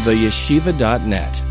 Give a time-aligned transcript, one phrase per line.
[0.00, 1.42] theyeshiva.net.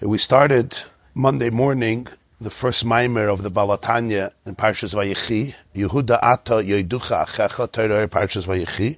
[0.00, 0.78] We started
[1.12, 2.06] Monday morning
[2.40, 8.08] the first mimer of the Baal HaTanya in Parshas Vayechi, Yehuda Ata Yeducha Achecha Torah
[8.08, 8.96] Parshas Vayechi,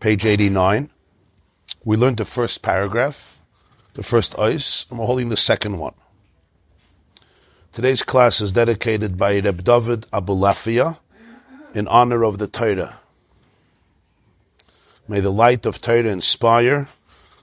[0.00, 0.88] page 89.
[1.84, 3.42] We learned the first paragraph,
[3.92, 5.94] the first ice, and we're holding the second one.
[7.72, 10.98] Today's class is dedicated by Reb David Abulafia
[11.74, 13.00] in honor of the Torah.
[15.06, 16.88] May the light of Torah inspire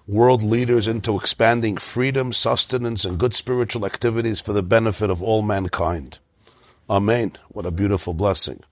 [0.08, 5.42] world leaders into expanding freedom, sustenance, and good spiritual activities for the benefit of all
[5.42, 6.20] mankind.
[6.90, 7.34] Amen.
[7.50, 8.64] What a beautiful blessing.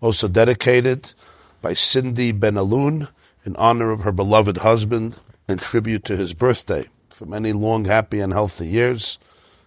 [0.00, 1.12] Also dedicated
[1.60, 3.08] by Cindy Benaloon
[3.44, 8.20] in honor of her beloved husband and tribute to his birthday for many long, happy,
[8.20, 9.18] and healthy years,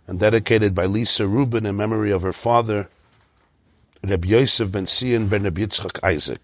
[0.07, 2.87] and dedicated by Lisa Rubin in memory of her father,
[4.03, 6.39] Reb Yosef ben Sion ben Reb Yitzchak Isaac.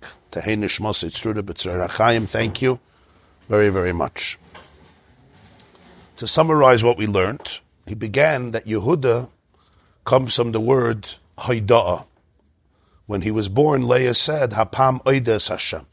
[2.28, 2.80] Thank you
[3.48, 4.38] very, very much.
[6.18, 9.30] To summarize what we learned, he began that Yehuda
[10.04, 12.06] comes from the word Haida'ah.
[13.06, 15.86] When he was born, Leah said, Hapam Oides Hashem.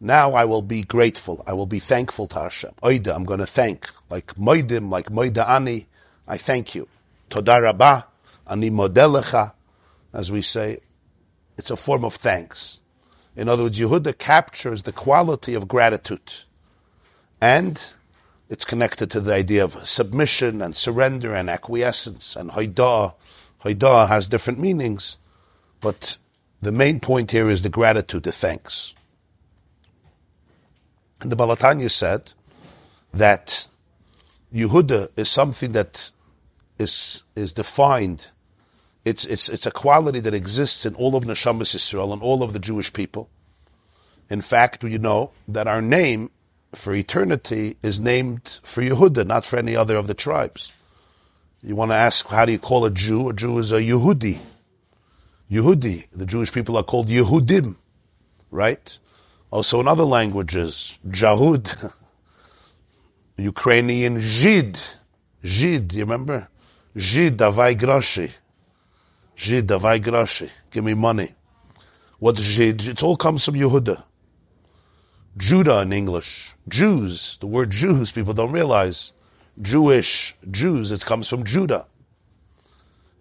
[0.00, 1.44] Now I will be grateful.
[1.46, 2.72] I will be thankful to Hashem.
[2.82, 3.88] Oida, I'm going to thank.
[4.08, 5.86] Like Moidim, like Moida Ani,
[6.26, 6.88] I thank you.
[7.28, 8.06] Toda Rabah,
[8.48, 9.52] Ani Modelecha,
[10.12, 10.80] as we say.
[11.56, 12.80] It's a form of thanks.
[13.36, 16.32] In other words, Yehuda captures the quality of gratitude.
[17.40, 17.80] And
[18.50, 23.14] it's connected to the idea of submission and surrender and acquiescence and haidah.
[23.64, 25.18] Haidah has different meanings,
[25.80, 26.18] but
[26.60, 28.94] the main point here is the gratitude, the thanks.
[31.20, 32.32] And the Baal HaTanya said
[33.14, 33.68] that
[34.52, 36.10] Yehuda is something that
[36.78, 38.28] is is defined.
[39.04, 42.52] It's it's it's a quality that exists in all of Neshamas Israel and all of
[42.52, 43.30] the Jewish people.
[44.28, 46.30] In fact, you know that our name
[46.74, 50.76] for eternity is named for Yehuda, not for any other of the tribes.
[51.62, 53.28] You want to ask, how do you call a Jew?
[53.28, 54.38] A Jew is a Yehudi.
[55.50, 56.08] Yehudi.
[56.10, 57.76] The Jewish people are called Yehudim,
[58.50, 58.98] right?
[59.50, 61.92] Also in other languages, Jahud.
[63.36, 64.80] Ukrainian Zhid.
[65.42, 66.48] Zhid, you remember?
[66.96, 68.30] Zhid davai groshi.
[69.36, 70.50] Zhid davai groshi.
[70.70, 71.34] Give me money.
[72.18, 72.86] What's Zhid?
[72.86, 74.02] It all comes from Yehuda.
[75.40, 76.54] Judah in English.
[76.68, 77.38] Jews.
[77.38, 79.14] The word Jews, people don't realize.
[79.60, 81.86] Jewish, Jews, it comes from Judah.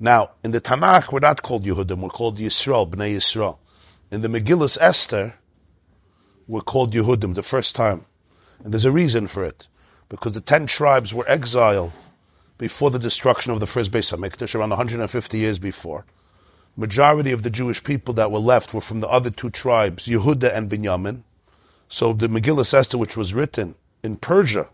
[0.02, 3.58] Now, in the Tanakh, we're not called Yehudim, we're called Yisrael, Bnei Yisrael.
[4.12, 5.36] In the Megillus Esther,
[6.46, 8.06] we're called Yehudim the first time.
[8.64, 9.70] And there's a reason for it.
[10.10, 11.94] Because the ten tribes were exiled
[12.58, 16.06] before the destruction of the first Beis HaMikdash, around 150 years before.
[16.76, 20.56] Majority of the Jewish people that were left were from the other two tribes, Yehuda
[20.56, 21.24] and Binyamin.
[21.92, 23.74] So the Megillah Esther, which was written
[24.04, 24.70] in Persia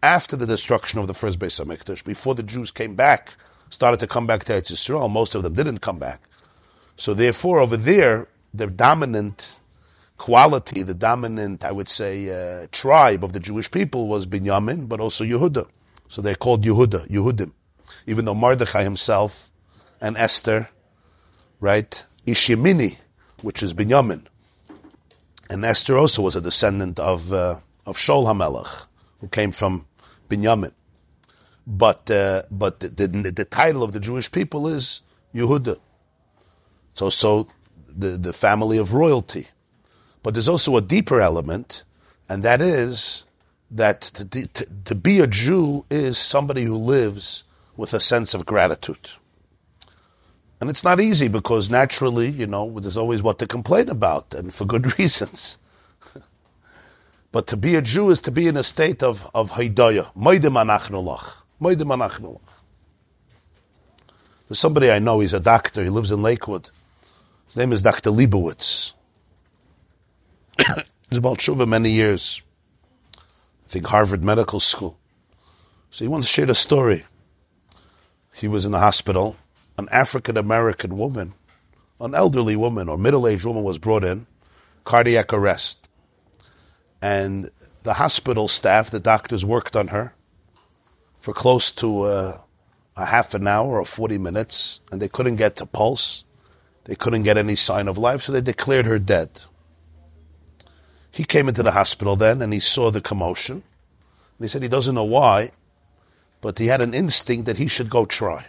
[0.00, 3.32] after the destruction of the first Beis Hamikdash, before the Jews came back,
[3.68, 6.22] started to come back to Eretz Yisrael, most of them didn't come back.
[6.94, 9.58] So therefore, over there, the dominant
[10.18, 15.00] quality, the dominant, I would say, uh, tribe of the Jewish people was Binyamin, but
[15.00, 15.66] also Yehuda.
[16.08, 17.52] So they're called Yehuda, Yehudim.
[18.06, 19.50] Even though Mordechai himself
[20.00, 20.68] and Esther,
[21.58, 22.98] right, Ishimini,
[23.42, 24.26] which is Binyamin,
[25.50, 28.88] and Esther also was a descendant of uh, of Shaul Hamelach,
[29.20, 29.86] who came from
[30.28, 30.72] Binyamin.
[31.66, 35.02] But uh, but the, the, the, title of the Jewish people is
[35.34, 35.78] Yehuda.
[36.94, 37.48] So also
[37.88, 39.48] the, the family of royalty.
[40.22, 41.84] But there's also a deeper element,
[42.28, 43.24] and that is
[43.70, 47.44] that to, to, to be a Jew is somebody who lives
[47.76, 49.10] with a sense of gratitude.
[50.60, 54.52] And it's not easy because naturally, you know, there's always what to complain about, and
[54.52, 55.58] for good reasons.
[57.30, 60.10] but to be a Jew is to be in a state of, of haidaya.
[64.48, 66.70] There's somebody I know, he's a doctor, he lives in Lakewood.
[67.48, 68.10] His name is Dr.
[68.10, 68.92] Leibowitz.
[71.10, 72.42] he's about Shuva many years.
[73.16, 74.98] I think Harvard Medical School.
[75.90, 77.04] So he once shared a story.
[78.34, 79.36] He was in the hospital
[79.78, 81.34] an African American woman,
[82.00, 84.26] an elderly woman or middle aged woman was brought in,
[84.84, 85.88] cardiac arrest.
[87.02, 87.50] And
[87.82, 90.14] the hospital staff, the doctors worked on her
[91.18, 92.38] for close to uh,
[92.96, 96.24] a half an hour or 40 minutes, and they couldn't get to pulse.
[96.84, 99.40] They couldn't get any sign of life, so they declared her dead.
[101.16, 103.56] He came into the hospital then and he saw the commotion.
[103.56, 105.50] And he said he doesn't know why,
[106.42, 108.44] but he had an instinct that he should go try.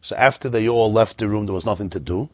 [0.00, 2.30] So after they all left the room, there was nothing to do.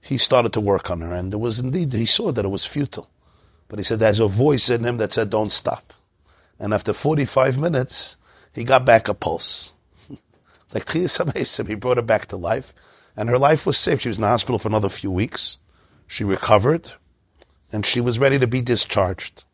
[0.00, 2.66] He started to work on her, and there was indeed, he saw that it was
[2.66, 3.08] futile.
[3.68, 5.94] But he said there's a voice in him that said, don't stop.
[6.58, 8.16] And after 45 minutes,
[8.52, 9.72] he got back a pulse.
[10.10, 12.74] it's like he brought her back to life.
[13.16, 14.00] And her life was safe.
[14.00, 15.58] She was in the hospital for another few weeks.
[16.06, 16.92] She recovered.
[17.72, 19.44] And she was ready to be discharged.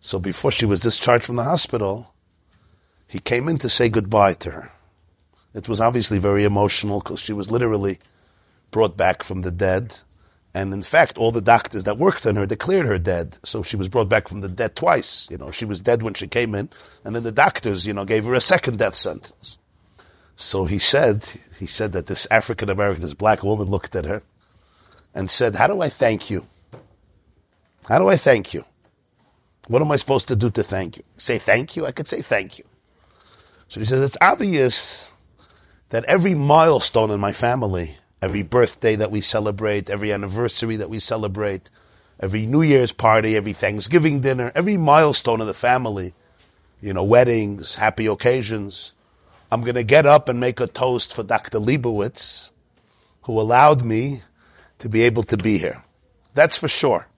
[0.00, 2.14] So before she was discharged from the hospital,
[3.08, 4.72] he came in to say goodbye to her.
[5.56, 7.98] It was obviously very emotional because she was literally
[8.70, 9.96] brought back from the dead.
[10.52, 13.38] And in fact, all the doctors that worked on her declared her dead.
[13.42, 15.26] So she was brought back from the dead twice.
[15.30, 16.68] You know, she was dead when she came in,
[17.04, 19.56] and then the doctors, you know, gave her a second death sentence.
[20.36, 21.24] So he said,
[21.58, 24.22] he said that this African American, this black woman looked at her
[25.14, 26.46] and said, how do I thank you?
[27.88, 28.66] How do I thank you?
[29.68, 31.04] What am I supposed to do to thank you?
[31.16, 31.86] Say thank you?
[31.86, 32.64] I could say thank you.
[33.68, 35.14] So he says, it's obvious
[35.90, 40.98] that every milestone in my family, every birthday that we celebrate, every anniversary that we
[40.98, 41.70] celebrate,
[42.18, 46.14] every New Year's party, every Thanksgiving dinner, every milestone of the family,
[46.80, 48.92] you know, weddings, happy occasions,
[49.50, 51.58] I'm going to get up and make a toast for Dr.
[51.58, 52.50] Leibowitz,
[53.22, 54.22] who allowed me
[54.78, 55.84] to be able to be here.
[56.34, 57.08] That's for sure.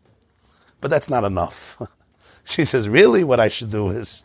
[0.81, 1.81] But that's not enough.
[2.45, 4.25] she says, really, what I should do is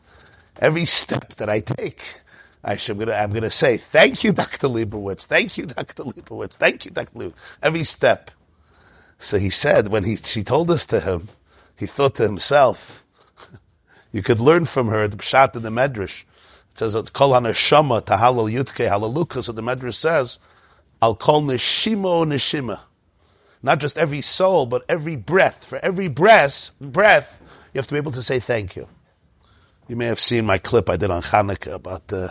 [0.59, 2.01] every step that I take,
[2.77, 4.67] Should, I'm gonna, I'm gonna say, thank you, Dr.
[4.67, 5.25] Leibowitz.
[5.25, 6.03] Thank you, Dr.
[6.03, 6.55] Leibowitz.
[6.55, 7.19] Thank you, Dr.
[7.19, 7.35] Leibowitz.
[7.63, 8.31] Every step.
[9.19, 11.29] So he said, when he, she told this to him,
[11.77, 13.05] he thought to himself,
[14.13, 16.23] you could learn from her the pshat in the medrash.
[16.71, 19.43] It says, kol haneshama tahalal yutke halaluka.
[19.43, 20.39] So the medrash says,
[21.01, 22.81] "I'll call neshima neshima.
[23.63, 25.65] Not just every soul, but every breath.
[25.65, 27.41] For every breath, breath,
[27.73, 28.87] you have to be able to say thank you.
[29.93, 32.29] You may have seen my clip I did on Hanukkah about uh,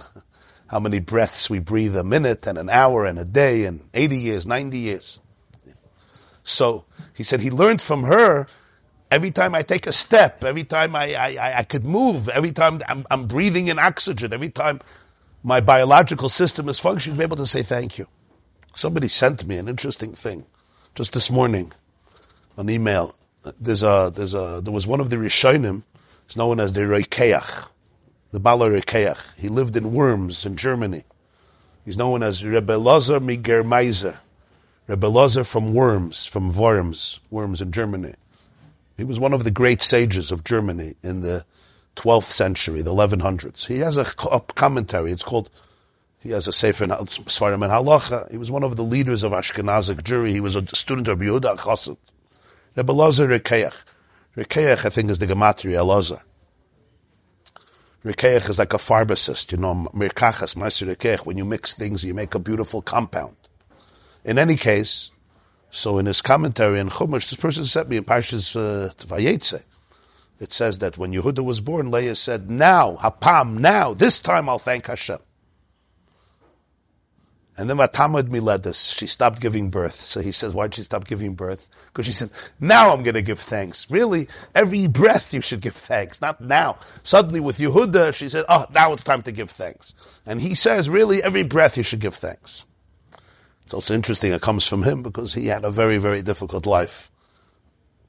[0.66, 4.16] how many breaths we breathe a minute and an hour and a day and 80
[4.18, 5.20] years, 90 years.
[6.42, 8.48] So he said he learned from her
[9.12, 12.80] every time I take a step, every time I, I, I could move, every time
[12.88, 14.80] I'm, I'm breathing in oxygen, every time
[15.44, 18.08] my biological system is functioning, be able to say thank you.
[18.74, 20.46] Somebody sent me an interesting thing
[20.96, 21.70] just this morning,
[22.56, 23.14] an email.
[23.60, 25.84] There's a, there's a, there was one of the Rishonim
[26.32, 27.68] He's known as the Rokeach,
[28.30, 29.38] the Bala Rokeach.
[29.38, 31.04] He lived in Worms in Germany.
[31.84, 34.16] He's known as Rebbe Lazar Migermeiser.
[34.86, 38.14] Rebbe Lazar from Worms, from Worms, Worms in Germany.
[38.96, 41.44] He was one of the great sages of Germany in the
[41.96, 43.66] 12th century, the 1100s.
[43.66, 44.06] He has a,
[44.54, 45.12] commentary.
[45.12, 45.50] It's called,
[46.20, 48.30] he has a Sefer Svarim and Halacha.
[48.30, 50.30] He was one of the leaders of Ashkenazic Jewry.
[50.30, 51.98] He was a student of Yehuda Chassid.
[52.74, 53.74] Rebbe Lazar Rokeach.
[54.36, 56.20] Rokeach, I think, is the gematria Elazar.
[58.04, 61.26] Rokeach is like a pharmacist, you know, mirkachas, ma'aser rokeach.
[61.26, 63.36] When you mix things, you make a beautiful compound.
[64.24, 65.10] In any case,
[65.70, 69.58] so in his commentary in Chumash, this person sent me in Parshas uh.
[70.40, 74.58] It says that when Yehuda was born, Leah said, "Now, hapam, now, this time I'll
[74.58, 75.18] thank Hashem."
[77.62, 80.00] And then Vatamad Miledas, she stopped giving birth.
[80.00, 81.70] So he says, why did she stop giving birth?
[81.86, 83.88] Because she said, now I'm going to give thanks.
[83.88, 86.76] Really, every breath you should give thanks, not now.
[87.04, 89.94] Suddenly with Yehuda, she said, oh, now it's time to give thanks.
[90.26, 92.64] And he says, really, every breath you should give thanks.
[93.64, 97.12] It's also interesting it comes from him because he had a very, very difficult life.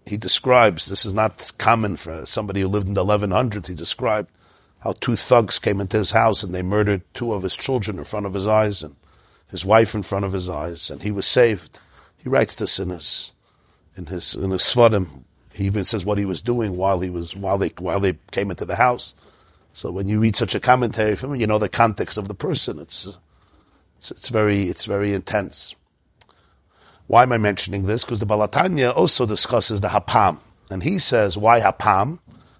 [0.08, 4.32] He describes, this is not common for somebody who lived in the 1100s, he described
[4.80, 8.04] how two thugs came into his house and they murdered two of his children in
[8.04, 8.96] front of his eyes and
[9.54, 11.80] his wife in front of his eyes, and he was saved.
[12.18, 13.34] He writes this in his
[13.96, 15.26] in his in his svarim.
[15.54, 18.50] He even says what he was doing while he was while they while they came
[18.50, 19.14] into the house.
[19.72, 22.34] So when you read such a commentary from him, you know the context of the
[22.34, 22.80] person.
[22.80, 23.16] It's
[23.98, 25.76] it's, it's very it's very intense.
[27.06, 28.04] Why am I mentioning this?
[28.04, 30.40] Because the Baal HaTanya also discusses the hapam,
[30.72, 32.18] and he says why hapam.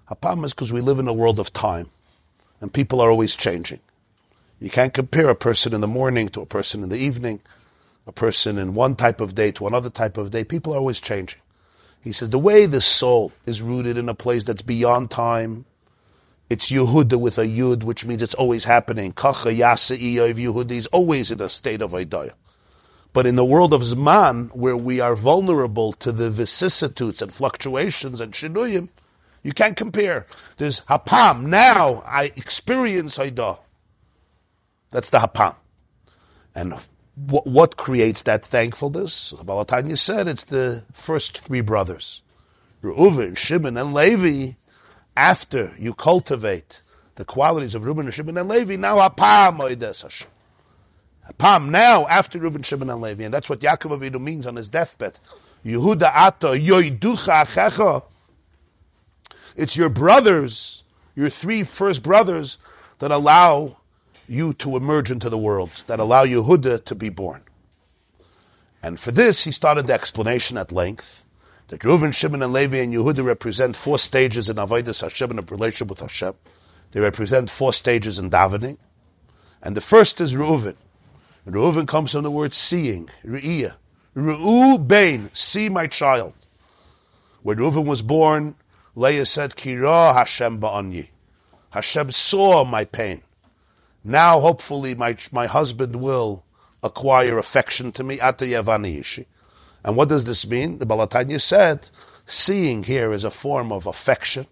[0.08, 1.90] Hapam is because we live in a world of time,
[2.60, 3.80] and people are always changing.
[4.60, 7.40] You can't compare a person in the morning to a person in the evening,
[8.06, 10.44] a person in one type of day to another type of day.
[10.44, 11.40] People are always changing.
[12.00, 15.64] He says the way the soul is rooted in a place that's beyond time,
[16.50, 19.12] it's Yehuda with a Yud, which means it's always happening.
[19.12, 22.32] Kacha Yasa of Yehuda is always in a state of Aidaya.
[23.14, 28.20] But in the world of Zman, where we are vulnerable to the vicissitudes and fluctuations
[28.20, 28.88] and shinuyim,
[29.42, 30.26] you can't compare.
[30.58, 33.58] There's hapam, now I experience Haidah.
[34.94, 35.56] That's the hapam.
[36.54, 36.74] And
[37.16, 39.32] what, what creates that thankfulness?
[39.32, 42.22] Baal HaTanya said it's the first three brothers.
[42.80, 44.52] Reuven, Shimon, and Levi,
[45.16, 46.80] after you cultivate
[47.16, 50.28] the qualities of Reuben, Shimon, and Levi, now hapam oides Hashem.
[51.28, 53.24] Hapam, now, after Reuven, Shimon, and Levi.
[53.24, 55.18] And that's what Yaakov Avinu means on his deathbed.
[55.66, 58.04] Yehuda ato yoiducha achecha.
[59.56, 60.84] It's your brothers
[61.14, 62.58] your three first brothers
[62.98, 63.78] that allow
[64.28, 67.42] you to emerge into the world, that allow Yehuda to be born.
[68.82, 71.24] And for this, he started the explanation at length
[71.68, 75.42] that Reuven, Shimon, and Levi and Yehuda represent four stages in Avodah Hashem in a
[75.42, 76.34] relationship with Hashem.
[76.92, 78.78] They represent four stages in davening.
[79.62, 80.76] And the first is Reuven.
[81.46, 83.76] Reuven comes from the word seeing, Re'iyah.
[84.86, 86.34] Bain, see my child.
[87.42, 88.54] When Reuven was born,
[88.94, 91.08] Leah said, Kira Hashem ba'anyi.
[91.70, 93.22] Hashem saw my pain.
[94.04, 96.44] Now, hopefully, my, my husband will
[96.82, 98.20] acquire affection to me.
[98.20, 100.78] And what does this mean?
[100.78, 101.88] The Baal HaTanya said,
[102.26, 104.46] seeing here is a form of affection.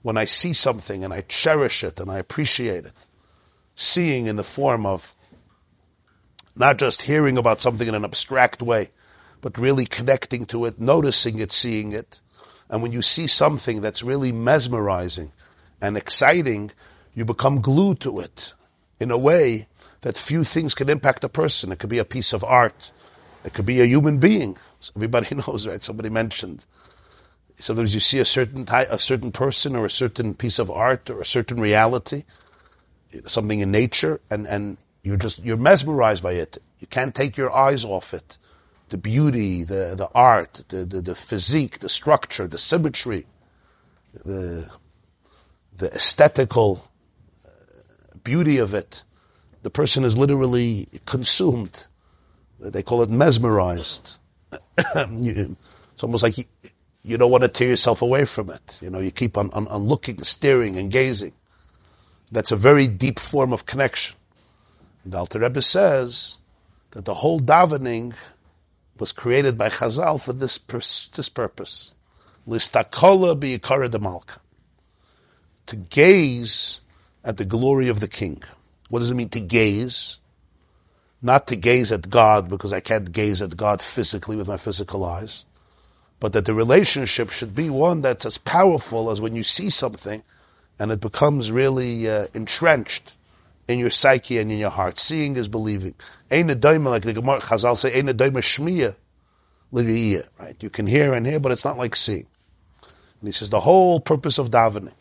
[0.00, 2.92] When I see something and I cherish it and I appreciate it.
[3.74, 5.14] Seeing in the form of
[6.56, 8.90] not just hearing about something in an abstract way,
[9.42, 12.20] but really connecting to it, noticing it, seeing it.
[12.70, 15.32] And when you see something that's really mesmerizing
[15.82, 16.70] and exciting,
[17.14, 18.54] you become glued to it
[19.00, 19.66] in a way
[20.02, 21.72] that few things can impact a person.
[21.72, 22.92] It could be a piece of art.
[23.44, 24.56] It could be a human being.
[24.94, 25.82] Everybody knows, right?
[25.82, 26.66] Somebody mentioned.
[27.58, 31.10] Sometimes you see a certain type, a certain person or a certain piece of art
[31.10, 32.24] or a certain reality,
[33.26, 36.58] something in nature, and, and you're just, you're mesmerized by it.
[36.78, 38.38] You can't take your eyes off it.
[38.88, 43.26] The beauty, the, the art, the, the, the physique, the structure, the symmetry,
[44.24, 44.70] the,
[45.76, 46.89] the aesthetical
[48.24, 49.04] beauty of it
[49.62, 51.86] the person is literally consumed.
[52.58, 54.18] They call it mesmerized.
[54.76, 56.44] it's almost like you,
[57.02, 58.78] you, don't want to tear yourself away from it.
[58.80, 61.32] You know, you keep on, on, on looking, staring, and gazing.
[62.32, 64.16] That's a very deep form of connection.
[65.04, 66.38] And the Alter Rebbe says
[66.92, 68.14] that the whole davening
[68.98, 71.94] was created by Chazal for this, this purpose.
[72.46, 74.38] Listakola biyikara demalka.
[75.66, 76.79] To gaze
[77.24, 78.42] at the glory of the king.
[78.88, 80.18] What does it mean to gaze?
[81.22, 85.04] Not to gaze at God because I can't gaze at God physically with my physical
[85.04, 85.44] eyes,
[86.18, 90.22] but that the relationship should be one that's as powerful as when you see something
[90.78, 93.14] and it becomes really uh, entrenched
[93.68, 94.98] in your psyche and in your heart.
[94.98, 95.94] Seeing is believing.
[96.30, 98.96] Ein like the Gemara Chazal say, Ein shmiya
[99.72, 100.56] right?
[100.60, 102.26] You can hear and hear, but it's not like seeing.
[103.20, 104.94] And he says the whole purpose of davening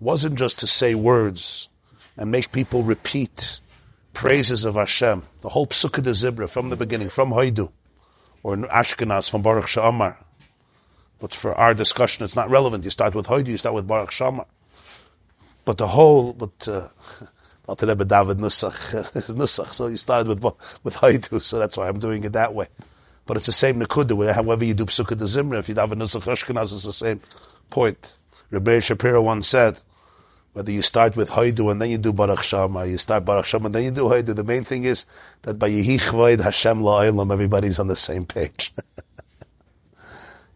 [0.00, 1.68] wasn't just to say words
[2.16, 3.60] and make people repeat
[4.12, 5.22] praises of Hashem.
[5.42, 7.70] The whole Psukei de Zimra from the beginning, from Haidu,
[8.42, 10.16] or in Ashkenaz from Baruch Sha'amar.
[11.18, 12.84] But for our discussion, it's not relevant.
[12.84, 14.46] You start with Haidu, you start with Baruch Sha'amar.
[15.64, 16.88] But the whole, but, uh,
[17.68, 20.42] Rebbe David Nusach, Nusach, so you started with,
[20.84, 22.68] with Haidu, so that's why I'm doing it that way.
[23.26, 25.96] But it's the same Nakuda, however you do Psukei de Zimra, if you have a
[25.96, 27.20] Nusach Ashkenaz, it's the same
[27.70, 28.18] point.
[28.50, 29.80] Rebbe Shapiro once said,
[30.56, 33.66] whether you start with Haidu and then you do Baruch Shama, you start Baruch Shama
[33.66, 34.34] and then you do Haidu.
[34.34, 35.04] The main thing is
[35.42, 38.72] that by Yehi Chvoid Hashem La'olam, everybody's on the same page.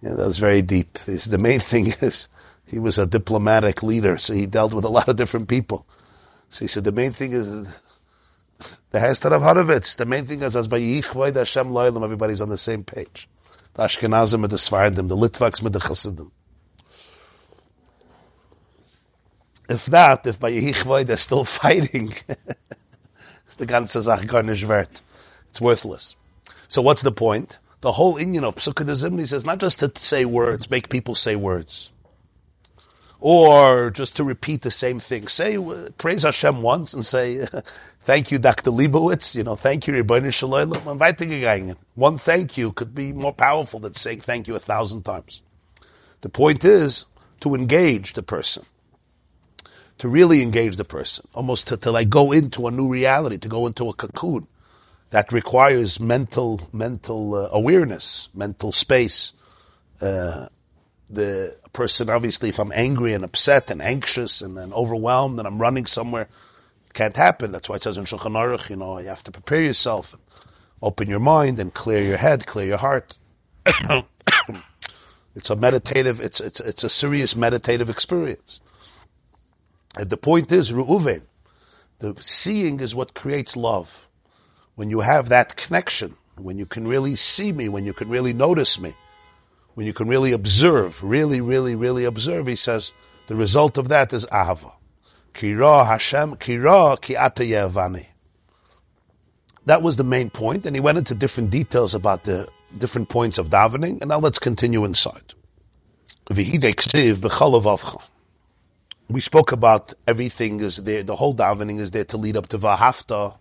[0.01, 0.95] yeah, that was very deep.
[1.01, 2.29] The main thing is
[2.65, 5.85] he was a diplomatic leader, so he dealt with a lot of different people.
[6.49, 7.69] So he said the main thing is
[8.93, 9.97] the Hester of Horovitz.
[9.97, 13.29] The main thing is as by Yehi Chvoid Hashem La'olam, everybody's on the same page.
[13.75, 16.31] The Ashkenazim and the Sfardim, the Litvaks and the Chassidim.
[19.71, 22.13] If not, if by Yehichvoy they're still fighting,
[23.57, 24.87] the ganze Sache gar.
[25.51, 26.17] It's worthless.
[26.67, 27.59] So what's the point?
[27.81, 31.15] The whole Indian of Psukei de Zimra says not just to say words, make people
[31.15, 31.93] say words.
[33.21, 35.29] Or just to repeat the same thing.
[35.29, 37.47] Say, uh, praise Hashem once and say,
[38.01, 38.71] thank you, Dr.
[38.71, 43.93] Leibowitz, you know, thank you, Rebbeinu Shalom, One thank you could be more powerful than
[43.93, 45.43] saying thank you a thousand times.
[46.23, 47.05] The point is
[47.41, 48.65] to engage the person
[50.01, 53.49] to really engage the person, almost to, to like go into a new reality, to
[53.49, 54.47] go into a cocoon
[55.11, 59.35] that requires mental mental uh, awareness, mental space.
[60.01, 60.47] Uh,
[61.11, 65.85] the person, obviously, if I'm angry and upset and anxious and, overwhelmed and I'm running
[65.85, 66.29] somewhere,
[66.87, 67.53] it can't happen.
[67.53, 70.17] That's why it says in Shulchan Aruch, you know, you have to prepare yourself,
[70.81, 73.19] open your mind, and clear your head, clear your heart.
[75.35, 76.23] it's a meditative.
[76.23, 78.63] It's it's it's a serious meditative experience.
[79.97, 81.23] And the point is, Reuven,
[81.99, 84.09] the seeing is what creates love.
[84.75, 88.33] When you have that connection, when you can really see me, when you can really
[88.33, 88.95] notice me,
[89.75, 92.95] when you can really observe, really, really, really observe, he says,
[93.27, 94.73] the result of that is ahava.
[95.35, 98.07] Kira Hashem, kira ki yevani.
[99.67, 103.39] That was the main point, and he went into different details about the different points
[103.39, 105.35] of davening, and now let's continue inside.
[109.11, 112.59] We spoke about everything is there, the whole davening is there to lead up to
[112.59, 113.37] Vahafta,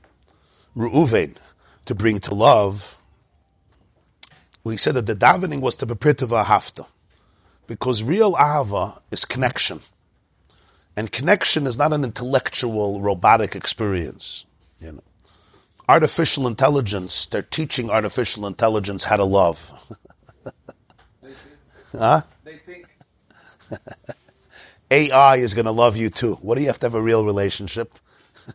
[0.76, 1.36] Ru'uven,
[1.86, 3.00] to bring to love.
[4.64, 6.88] We said that the davening was to prepare to Vahafta,
[7.68, 9.82] because real Ahava is connection.
[10.98, 14.46] And connection is not an intellectual, robotic experience.
[14.82, 15.04] You know,
[15.88, 19.72] artificial intelligence, they're teaching artificial intelligence how to love.
[21.92, 22.24] huh?
[22.44, 22.88] They think.
[24.92, 26.36] AI is going to love you too.
[26.36, 27.98] What do you have to have a real relationship?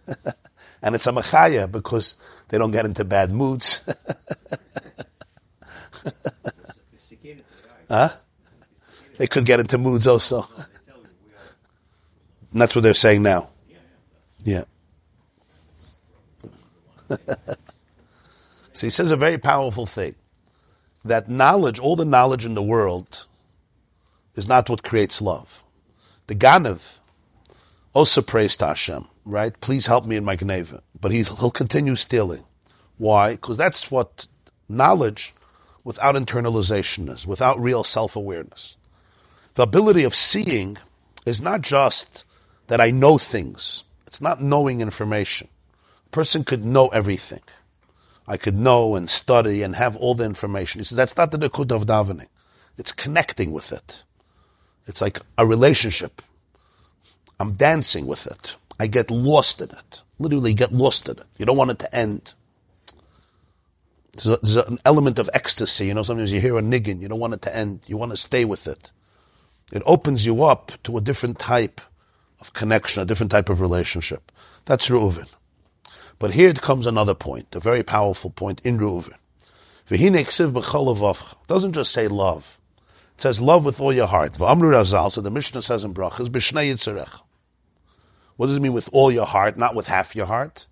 [0.82, 2.16] and it's a machaya because
[2.48, 3.88] they don't get into bad moods.
[7.88, 8.10] huh?
[9.16, 10.46] They could get into moods also.
[12.52, 13.50] And that's what they're saying now.
[14.44, 14.64] Yeah.
[17.08, 17.16] so
[18.86, 20.14] he says a very powerful thing
[21.04, 23.26] that knowledge, all the knowledge in the world,
[24.36, 25.63] is not what creates love.
[26.26, 27.00] The Ganav
[27.92, 29.58] also prays to Hashem, right?
[29.60, 30.80] Please help me in my Gneva.
[31.00, 32.44] But he'll continue stealing.
[32.96, 33.32] Why?
[33.32, 34.26] Because that's what
[34.68, 35.34] knowledge
[35.84, 38.76] without internalization is, without real self awareness.
[39.54, 40.78] The ability of seeing
[41.26, 42.24] is not just
[42.68, 45.48] that I know things, it's not knowing information.
[46.06, 47.42] A person could know everything.
[48.26, 50.80] I could know and study and have all the information.
[50.80, 52.28] He says that's not the Nikud of davening.
[52.78, 54.04] It's connecting with it.
[54.86, 56.22] It's like a relationship.
[57.40, 58.56] I'm dancing with it.
[58.78, 60.02] I get lost in it.
[60.18, 61.26] Literally get lost in it.
[61.38, 62.34] You don't want it to end.
[64.12, 65.86] There's, an element of ecstasy.
[65.86, 67.00] You know, sometimes you hear a niggin.
[67.00, 67.80] You don't want it to end.
[67.86, 68.92] You want to stay with it.
[69.72, 71.80] It opens you up to a different type
[72.40, 74.30] of connection, a different type of relationship.
[74.66, 75.28] That's Reuven.
[76.18, 79.14] But here comes another point, a very powerful point in Reuven.
[81.46, 82.60] Doesn't just say love.
[83.16, 84.36] It says love with all your heart.
[84.36, 87.22] So the Mishnah says in Brachas, B'shnei Yitzarech.
[88.36, 90.66] What does it mean with all your heart, not with half your heart?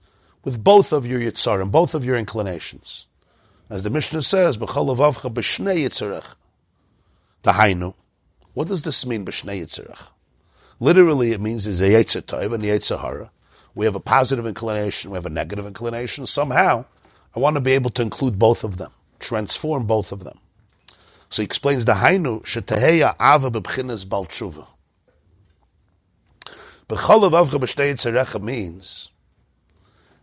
[0.44, 3.06] With both of your Yitzarim, both of your inclinations.
[3.70, 6.36] As the Mishnah says, B'chalavavcha b'shnei Yitzarech.
[7.44, 7.94] Tahainu.
[8.54, 10.10] What does this mean, B'shnei Yitzarech?
[10.80, 13.30] Literally, it means there's a Yetzer Tov and a Hara.
[13.72, 16.26] We have a positive inclination, we have a negative inclination.
[16.26, 16.86] Somehow,
[17.36, 20.38] I want to be able to include both of them, transform both of them.
[21.32, 24.66] So he explains the Hainu Shetaheya Ava Bebchinas Baltshuva.
[26.90, 29.10] Becholav Avcha B'Shtei means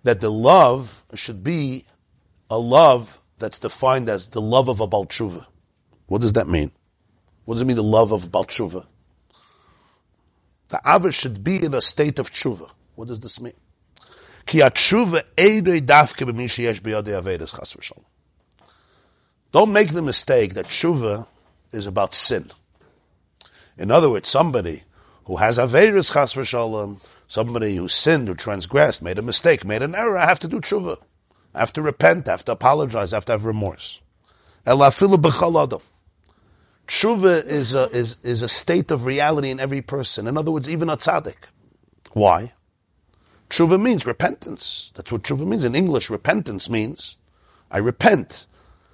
[0.03, 1.85] that the love should be
[2.51, 5.47] a love that's defined as the love of a Baltshuva.
[6.05, 6.71] What does that mean?
[7.45, 8.85] What does it mean, the love of Baltshuva?
[10.67, 12.69] The Ava should be in a state of tshuva.
[12.93, 13.53] What does this mean?
[14.45, 18.05] Ki tshuva eidoi dafke b'mi sheyesh b'yodei avedas chas v'shalom.
[19.51, 21.27] Don't make the mistake that tshuva
[21.71, 22.51] is about sin.
[23.77, 24.83] In other words, somebody
[25.25, 29.95] who has Averis chas v'shalom, somebody who sinned, who transgressed, made a mistake, made an
[29.95, 30.97] error, I have to do tshuva.
[31.53, 34.01] I have to repent, I have to apologize, I have to have remorse.
[34.65, 34.93] Tshuva
[37.45, 40.27] is a, is, is a state of reality in every person.
[40.27, 41.47] In other words, even a tzaddik.
[42.13, 42.53] Why?
[43.49, 44.91] Tshuva means repentance.
[44.95, 45.63] That's what tshuva means.
[45.63, 47.17] In English, repentance means
[47.71, 48.45] I repent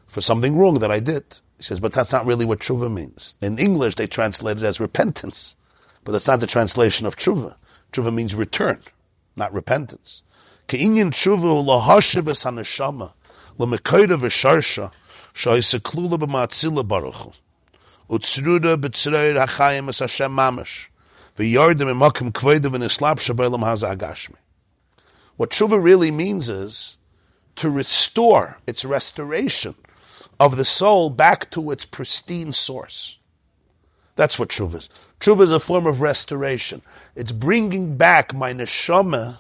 [0.06, 1.24] for something wrong that I did.
[1.58, 3.36] He says, but that's not really what tshuva means.
[3.42, 5.56] In English, they translate it as repentance,
[6.04, 7.56] but that's not the translation of tshuva.
[7.92, 8.82] Tshuva means return,
[9.36, 10.24] not repentance.
[10.68, 13.14] Ke'inyan tshuva lahashiv haneshama
[13.58, 14.92] l'mekoida v'sharsha
[15.34, 17.34] sha'iseklula b'ma'atzila baruch
[18.10, 20.88] utzruda b'tzreir hachayim es Hashem mamash
[21.38, 24.36] v'yardim imakim kvoida v'nislap shabaylam haza agashmi.
[25.38, 26.98] What tshuva really means is
[27.56, 29.76] to restore, its restoration
[30.40, 33.20] of the soul back to its pristine source.
[34.16, 34.90] That's what tshuva is.
[35.20, 36.82] Tshuva is a form of restoration.
[37.16, 39.40] It's bringing back my neshama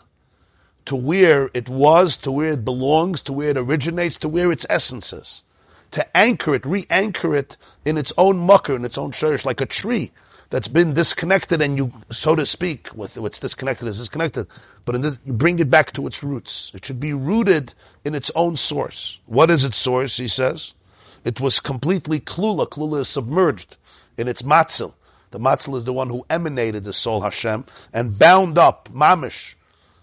[0.85, 4.65] to where it was, to where it belongs, to where it originates, to where its
[4.69, 5.43] essence is.
[5.91, 9.65] To anchor it, re-anchor it in its own mucker, in its own church, like a
[9.65, 10.11] tree
[10.49, 14.47] that's been disconnected and you, so to speak, with what's disconnected is disconnected,
[14.83, 16.71] but this, you bring it back to its roots.
[16.75, 19.19] It should be rooted in its own source.
[19.25, 20.75] What is its source, he says?
[21.25, 22.69] It was completely klula.
[22.69, 23.77] Klula is submerged
[24.17, 24.93] in its matzil.
[25.31, 29.55] The matzil is the one who emanated the soul Hashem and bound up mamish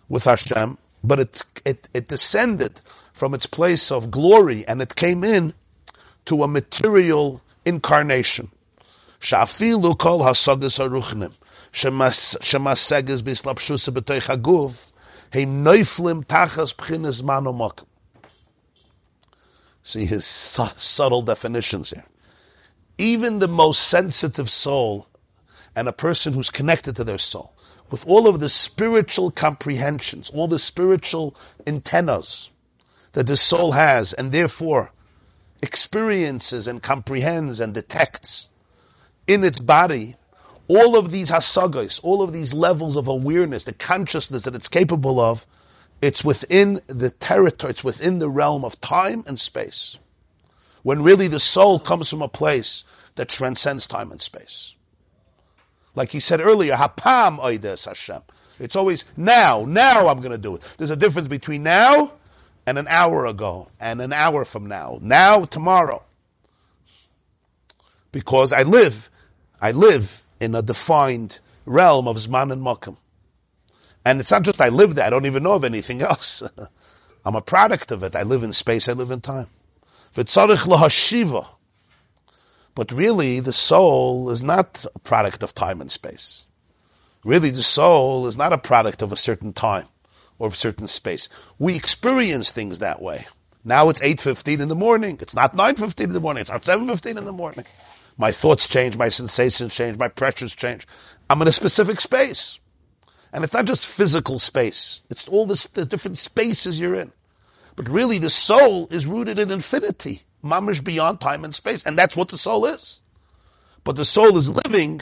[0.09, 2.81] with Hashem, but it, it, it descended
[3.13, 5.55] from its place of glory and it came in
[6.27, 8.51] to a material incarnation.
[9.21, 11.33] Shafilu kol hasagas aruchnim
[11.73, 14.93] shemaseges bislapshusa b'toich haguf
[15.33, 17.87] heim neuflim tachas pchinas manomokim.
[19.83, 22.05] See his su- subtle definitions here.
[22.99, 25.09] Even the most sensitive soul
[25.75, 27.53] and a person who's connected to their soul,
[27.91, 31.35] with all of the spiritual comprehensions, all the spiritual
[31.67, 32.51] antennas
[33.13, 34.93] that the soul has, and therefore
[35.63, 38.49] experiences and comprehends and detects
[39.27, 40.17] in its body
[40.69, 45.21] all of these hasagos, all of these levels of awareness, the consciousness that it's capable
[45.21, 45.47] of,
[46.03, 49.99] it's within the territory, it's within the realm of time and space.
[50.83, 52.85] When really the soul comes from a place
[53.15, 54.75] that transcends time and space.
[55.95, 58.23] Like he said earlier, hapam oides Hashem.
[58.59, 60.63] It's always now, now I'm going to do it.
[60.77, 62.13] There's a difference between now
[62.67, 64.99] and an hour ago and an hour from now.
[65.01, 66.03] Now, tomorrow.
[68.11, 69.09] Because I live,
[69.61, 72.97] I live in a defined realm of Zman and Makam.
[74.05, 76.43] And it's not just I live there, I don't even know of anything else.
[77.25, 78.17] I'm a product of it.
[78.17, 79.47] I live in space, I live in time.
[82.75, 86.47] But really, the soul is not a product of time and space.
[87.25, 89.87] Really, the soul is not a product of a certain time
[90.39, 91.29] or of a certain space.
[91.59, 93.27] We experience things that way.
[93.65, 95.19] Now it's 8.15 in the morning.
[95.21, 96.41] It's not 9.15 in the morning.
[96.41, 97.65] It's not 7.15 in the morning.
[98.19, 100.87] My thoughts change, my sensations change, my pressures change.
[101.31, 102.59] I'm in a specific space.
[103.33, 105.03] And it's not just physical space.
[105.09, 107.13] It's all the, the different spaces you're in.
[107.77, 112.17] But really the soul is rooted in infinity mamish beyond time and space, and that's
[112.17, 113.01] what the soul is.
[113.85, 115.01] But the soul is living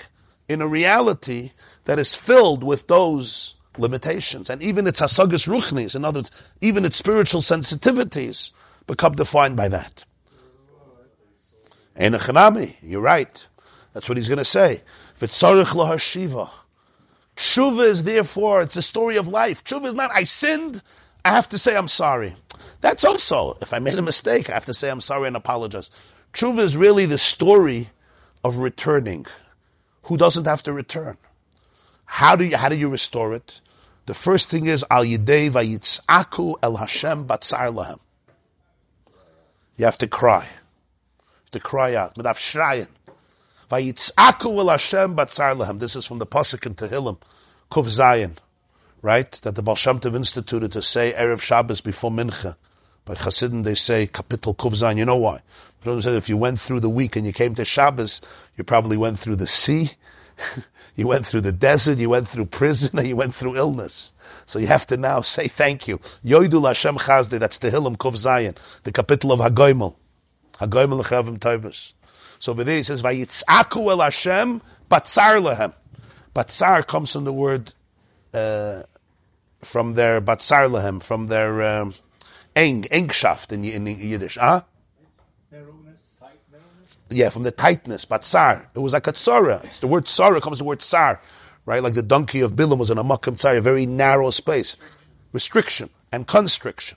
[0.49, 1.53] in a reality
[1.85, 6.85] that is filled with those limitations, and even its hasagas ruchnis, in other words, even
[6.85, 8.53] its spiritual sensitivities
[8.87, 10.05] become defined by that.
[11.97, 13.47] Enochanami, you're right.
[13.93, 14.83] That's what he's going to say.
[15.19, 16.49] V'tzarich lahashiva.
[17.37, 19.64] Tshuva is therefore, it's a story of life.
[19.64, 20.83] Tshuva is not, I sinned,
[21.25, 22.37] I have to say I'm sorry.
[22.81, 25.90] That's also, if I made a mistake, I have to say I'm sorry and apologize.
[26.33, 27.90] Tshuva is really the story
[28.45, 29.27] of returning.
[30.05, 31.16] Who doesn't have to return?
[32.05, 33.61] How do you, how do you restore it?
[34.07, 38.01] The first thing is, al yidei vayitz'aku el Hashem batzar lahem.
[39.77, 40.45] You have to cry.
[40.45, 42.16] You have to cry out.
[42.16, 42.88] Medav shrayin.
[43.70, 45.78] Vayitz'aku batzar lahem.
[45.78, 47.18] This is from the Pasuk in Tehillim,
[47.70, 48.37] Kuf Zayin,
[49.00, 49.30] right?
[49.30, 52.56] That the Baal Shem Tov instituted to say Erev Shabbos before Mincha.
[53.04, 54.98] By Chassidim, they say Kapitel Kuvzan.
[54.98, 55.40] You know why?
[55.85, 58.20] If you went through the week and you came to Shabbos,
[58.56, 59.92] you probably went through the sea,
[60.96, 64.12] you went through the desert, you went through prison, and you went through illness.
[64.46, 65.98] So you have to now say thank you.
[66.24, 69.94] Yoidul Hashem Chazde, that's the Hillam Kuf Zayin, the kapitel of Hagoimel.
[70.54, 71.94] Hagoimel Lechavim Toibus.
[72.40, 75.74] So over there he says, Vayitz'aku el Hashem, Batzar lehem.
[76.35, 77.72] Batzar comes from the word,
[78.33, 78.83] uh,
[79.61, 81.94] from their Batzar lehem, from their, um,
[82.57, 84.38] eng, engschaft in, in Yiddish.
[84.40, 84.62] Huh?
[87.11, 88.70] Yeah, from the tightness, but tsar.
[88.74, 89.64] It was like a tsara.
[89.64, 91.20] It's the word tsara comes the word tsar,
[91.66, 91.83] right?
[91.83, 94.76] Like the donkey of Bilam was in a makam tsar, a very narrow space.
[95.33, 96.96] Restriction and constriction.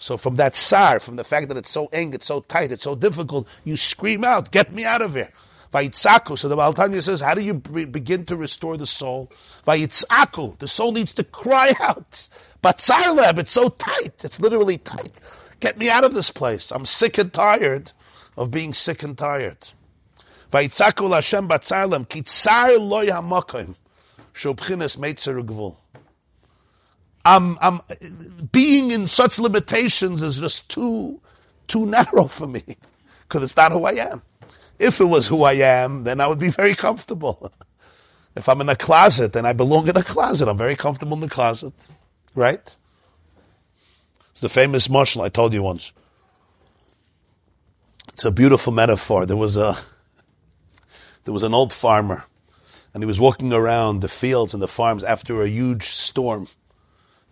[0.00, 2.84] So from that sar, from the fact that it's so eng, it's so tight, it's
[2.84, 5.30] so difficult, you scream out, get me out of here.
[5.74, 6.38] Vayitzaku.
[6.38, 9.30] So the Baal Tanya says, how do you begin to restore the soul?
[9.66, 10.58] Vayitzaku.
[10.58, 12.28] The soul needs to cry out.
[12.62, 14.24] Batzarleb, it's so tight.
[14.24, 15.12] It's literally tight.
[15.60, 16.70] Get me out of this place.
[16.70, 17.92] I'm sick and tired
[18.38, 19.58] of being sick and tired.
[20.50, 23.74] Vayitzaku Hashem batzarlem kitzar loy hamakim
[24.32, 25.76] shobchines meitzer gvul.
[27.24, 27.80] I'm, I'm,
[28.52, 31.20] being in such limitations is just too,
[31.66, 32.62] too narrow for me.
[33.22, 34.22] Because it's not who I am.
[34.78, 37.52] If it was who I am, then I would be very comfortable.
[38.34, 40.48] if I'm in a closet, then I belong in a closet.
[40.48, 41.74] I'm very comfortable in the closet.
[42.34, 42.76] Right?
[44.30, 45.92] It's the famous mashal I told you once.
[48.14, 49.26] It's a beautiful metaphor.
[49.26, 49.76] There was a,
[51.24, 52.24] there was an old farmer
[52.92, 56.48] and he was walking around the fields and the farms after a huge storm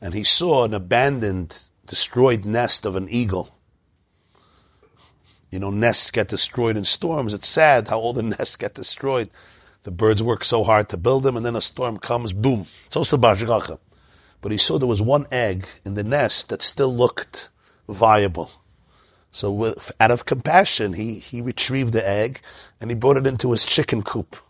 [0.00, 3.54] and he saw an abandoned, destroyed nest of an eagle.
[5.50, 7.32] You know, nests get destroyed in storms.
[7.32, 9.30] It's sad how all the nests get destroyed.
[9.84, 12.66] The birds work so hard to build them and then a storm comes, boom.
[12.86, 13.78] It's also hashgacha
[14.40, 17.50] but he saw there was one egg in the nest that still looked
[17.88, 18.50] viable.
[19.30, 22.40] So with, out of compassion, he, he retrieved the egg
[22.80, 24.36] and he brought it into his chicken coop.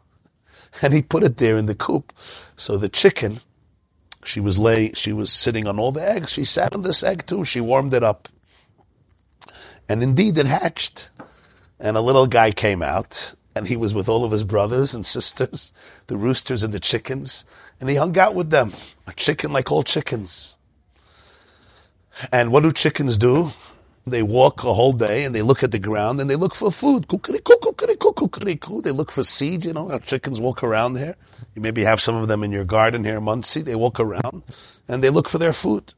[0.83, 2.13] And he put it there in the coop.
[2.55, 3.41] So the chicken,
[4.25, 6.33] she was lay, she was sitting on all the eggs.
[6.33, 7.45] She sat on this egg too.
[7.45, 8.29] She warmed it up.
[9.89, 11.11] And indeed it hatched.
[11.81, 15.07] And a little guy came out and he was with all of his brothers and
[15.07, 15.73] sisters,
[16.09, 17.47] the roosters and the chickens
[17.81, 18.73] and he hung out with them.
[19.07, 20.57] A chicken like all chickens.
[22.33, 23.53] And what do chickens do?
[24.11, 26.71] They walk a whole day and they look at the ground and they look for
[26.71, 27.07] food.
[27.09, 31.17] They look for seeds, you know, how chickens walk around here.
[31.55, 33.63] You maybe have some of them in your garden here in Monsey.
[33.63, 34.43] They walk around
[34.87, 35.95] and they look for their food.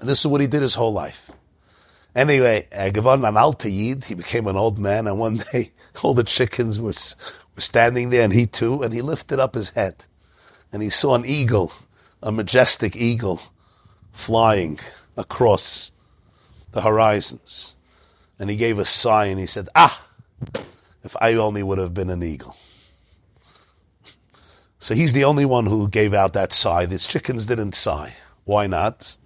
[0.00, 1.30] And this is what he did his whole life.
[2.14, 6.94] Anyway, Gavon Amal he became an old man and one day all the chickens were,
[7.54, 10.04] were standing there and he too, and he lifted up his head
[10.72, 11.72] and he saw an eagle,
[12.22, 13.40] a majestic eagle
[14.12, 14.78] flying
[15.16, 15.91] across
[16.72, 17.76] the horizons.
[18.38, 20.06] And he gave a sigh and he said, Ah,
[21.04, 22.56] if I only would have been an eagle.
[24.78, 26.86] So he's the only one who gave out that sigh.
[26.86, 28.14] These chickens didn't sigh.
[28.42, 29.16] Why not?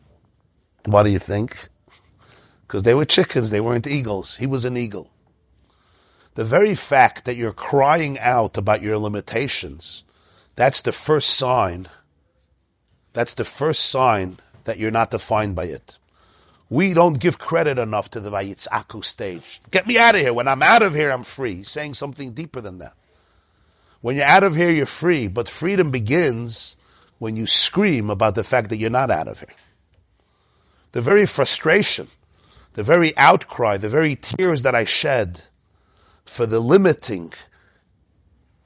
[0.84, 1.70] What do you think?
[2.66, 4.36] Because they were chickens, they weren't eagles.
[4.36, 5.10] He was an eagle.
[6.34, 10.04] The very fact that you're crying out about your limitations,
[10.56, 11.88] that's the first sign.
[13.14, 15.96] That's the first sign that you're not defined by it.
[16.68, 19.60] We don't give credit enough to the Vayitzaku stage.
[19.70, 20.32] Get me out of here.
[20.32, 21.56] When I'm out of here, I'm free.
[21.56, 22.94] He's saying something deeper than that.
[24.00, 25.28] When you're out of here, you're free.
[25.28, 26.76] But freedom begins
[27.18, 29.54] when you scream about the fact that you're not out of here.
[30.92, 32.08] The very frustration,
[32.72, 35.42] the very outcry, the very tears that I shed
[36.24, 37.32] for the limiting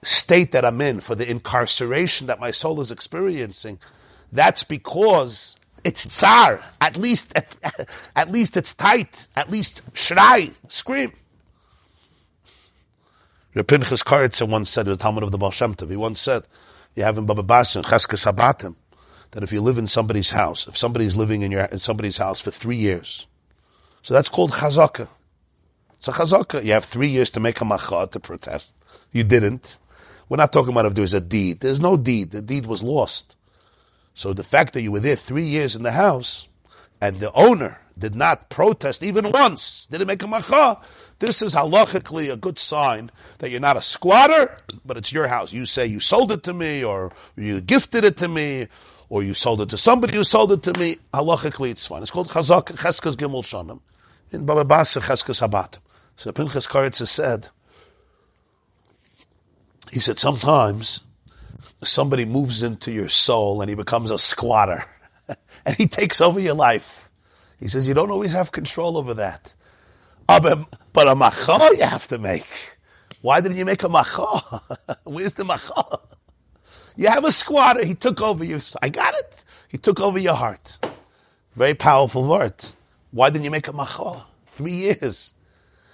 [0.02, 3.78] state that I'm in, for the incarceration that my soul is experiencing,
[4.32, 6.62] that's because it's tsar.
[6.80, 9.28] At least, at, at least it's tight.
[9.36, 11.12] At least shrai, scream.
[13.54, 16.44] Reb Pinchas Koritzer once said, the talmid of the Baal Shem Tov, he once said,
[16.94, 18.76] you have in Baba Basra, Cheskes Habatim,
[19.32, 22.40] that if you live in somebody's house, if somebody's living in your in somebody's house
[22.40, 23.26] for three years,
[24.02, 25.08] so that's called chazaka.
[25.94, 26.64] It's a chazaka.
[26.64, 28.74] You have three years to make a macha to protest.
[29.12, 29.78] You didn't.
[30.28, 31.60] We're not talking about if there was a deed.
[31.60, 32.30] There's no deed.
[32.30, 33.36] The deed was lost.
[34.20, 36.46] So the fact that you were there three years in the house
[37.00, 40.78] and the owner did not protest even once, didn't make a macha,
[41.20, 45.54] this is halachically a good sign that you're not a squatter, but it's your house.
[45.54, 48.68] You say you sold it to me, or you gifted it to me,
[49.08, 50.98] or you sold it to somebody who sold it to me.
[51.14, 52.02] Halachically, it's fine.
[52.02, 53.80] It's called chazak cheskas gimel shanim.
[54.32, 55.78] In Baba Basra cheskas habat.
[56.16, 57.48] So Pinchas Koritzer said,
[59.90, 61.04] he said sometimes
[61.82, 64.84] somebody moves into your soul and he becomes a squatter
[65.66, 67.10] and he takes over your life.
[67.58, 69.54] He says you don't always have control over that.
[70.26, 72.46] But a macha you have to make.
[73.22, 74.60] Why didn't you make a macha?
[75.04, 76.00] Where's the macha?
[76.96, 77.84] You have a squatter.
[77.84, 78.60] He took over your.
[78.82, 79.44] I got it.
[79.68, 80.78] He took over your heart.
[81.54, 82.54] Very powerful word.
[83.10, 84.24] Why didn't you make a macha?
[84.46, 85.34] Three years.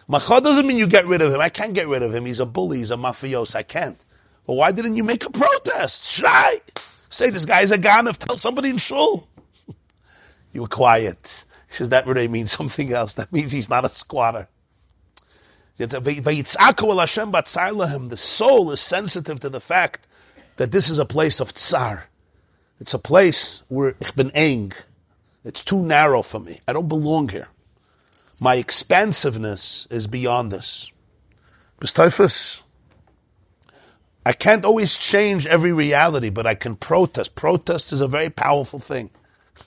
[0.09, 1.41] Macha doesn't mean you get rid of him.
[1.41, 2.27] I can't get rid of him.
[2.27, 2.79] He's a bully.
[2.79, 3.57] He's a mafioso.
[3.57, 4.05] I can't.
[4.47, 6.05] But why didn't you make a protest?
[6.07, 6.61] Shai!
[7.09, 8.19] Say this guy's a ganav.
[8.19, 9.29] Tell somebody in shul.
[10.53, 11.45] you were quiet.
[11.69, 13.15] He says that really means something else.
[13.15, 14.49] That means he's not a squatter.
[15.79, 15.87] The
[18.17, 20.09] soul is sensitive to the fact
[20.57, 22.09] that this is a place of tsar.
[22.81, 24.73] It's a place where ich bin eng.
[25.45, 26.61] It's too narrow for me.
[26.67, 27.49] I don't belong here.
[28.41, 30.93] My expansiveness is beyond this.
[31.81, 32.63] Bistayfus,
[34.27, 37.37] I can't always change every reality, but I can protest.
[37.37, 39.11] Protest is a very powerful thing.
[39.57, 39.65] I'm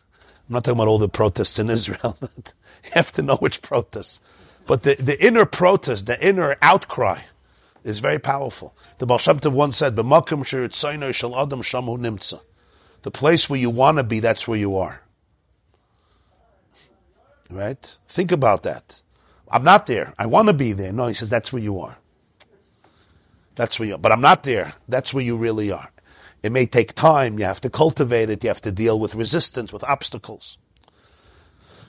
[0.50, 2.18] not talking about all the protests in Israel.
[2.22, 4.20] you have to know which protests.
[4.68, 7.22] But the, the inner protest, the inner outcry,
[7.86, 8.76] is very powerful.
[8.98, 12.42] The Baal Shem Tov once said, nimtza."
[13.04, 15.04] The place where you want to be, that's where you are.
[17.50, 17.98] Right?
[18.08, 19.04] Think about that.
[19.50, 20.14] I'm not there.
[20.20, 20.92] I want to be there.
[20.92, 21.98] No, he says, that's where you are.
[23.60, 23.98] That's where you are.
[23.98, 24.72] But I'm not there.
[24.88, 25.90] That's where you really are.
[26.42, 27.38] It may take time.
[27.38, 28.42] You have to cultivate it.
[28.42, 30.58] You have to deal with resistance, with obstacles.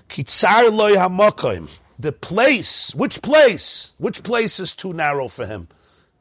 [0.09, 1.71] Kitzar loy hamakoim.
[1.97, 3.93] The place, which place?
[3.99, 5.69] Which place is too narrow for him?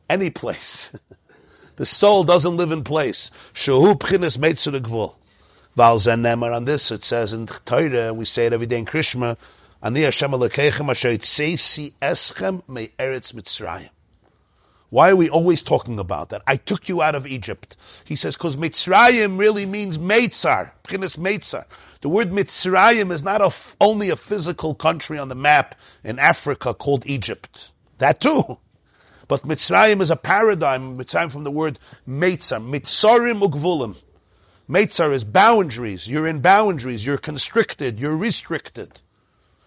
[0.07, 0.95] Any place.
[1.77, 3.31] the soul doesn't live in place.
[3.55, 5.15] Shehu pchines meitzur gvul.
[5.75, 9.35] Val nemer on this, it says in Torah, we say it every day in Krishma,
[9.81, 13.89] Ani Hashem Elokeichem asher yitzesi eschem me eretz Mitzrayim.
[14.89, 16.41] Why are we always talking about that?
[16.47, 17.75] I took you out of Egypt.
[18.05, 21.65] He says, because Mitzrayim really means Meitzar, Pchinis Meitzar.
[22.01, 26.73] The word Mitzrayim is not a only a physical country on the map in Africa
[26.73, 27.71] called Egypt.
[27.99, 28.57] That too.
[29.27, 33.95] But Mitzrayim is a paradigm, Mitzrayim from the word Meitzar, Mitzarim Ugvulim.
[34.67, 36.07] Meitzar is boundaries.
[36.07, 37.05] You're in boundaries.
[37.05, 37.99] You're constricted.
[37.99, 39.01] You're restricted.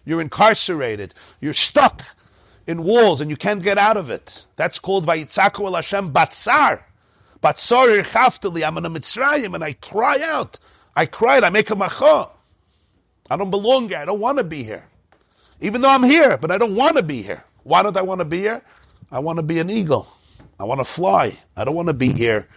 [0.05, 1.13] You're incarcerated.
[1.41, 2.03] You're stuck
[2.67, 4.47] in walls and you can't get out of it.
[4.57, 6.83] That's called Vayitzaku el Hashem Batzar.
[7.43, 8.67] Batzar irchaftali.
[8.67, 10.59] I'm in a Mitzrayim and I cry out.
[10.95, 11.45] I cried.
[11.45, 12.31] I make a macha.
[13.31, 13.99] I don't belong here.
[13.99, 14.85] I don't want to be here.
[15.61, 17.45] Even though I'm here, but I don't want to be here.
[17.63, 18.63] Why don't I want to be here?
[19.11, 20.09] I want to be an eagle.
[20.59, 21.37] I want to fly.
[21.57, 22.49] I don't want to be here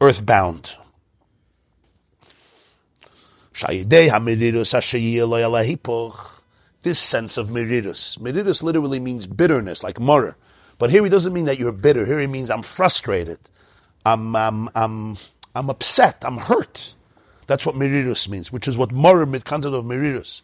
[0.00, 0.76] earthbound.
[6.82, 8.18] This sense of mirirus.
[8.18, 10.36] Mirirus literally means bitterness, like murder.
[10.78, 12.06] But here he doesn't mean that you're bitter.
[12.06, 13.38] Here he means I'm frustrated.
[14.06, 15.18] I'm, I'm, I'm,
[15.54, 16.24] I'm upset.
[16.24, 16.94] I'm hurt.
[17.46, 20.40] That's what mirirus means, which is what murder, concept of mirirus.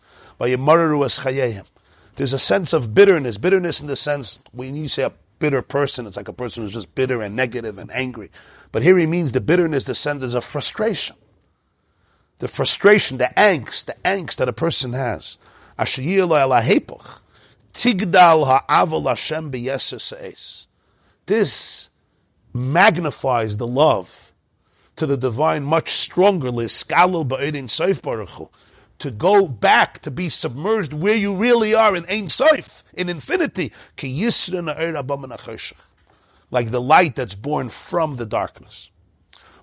[2.16, 3.38] There's a sense of bitterness.
[3.38, 6.72] Bitterness in the sense, when you say a bitter person, it's like a person who's
[6.72, 8.30] just bitter and negative and angry.
[8.72, 11.16] But here he means the bitterness, the sense of frustration.
[12.40, 15.38] The frustration, the angst, the angst that a person has.
[21.26, 21.90] This
[22.52, 24.32] magnifies the love
[24.96, 26.50] to the divine much stronger
[28.98, 33.72] to go back to be submerged where you really are in Ein Sof, in infinity,
[36.50, 38.90] like the light that's born from the darkness.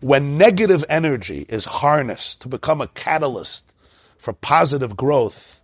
[0.02, 3.74] When negative energy is harnessed to become a catalyst
[4.18, 5.63] for positive growth,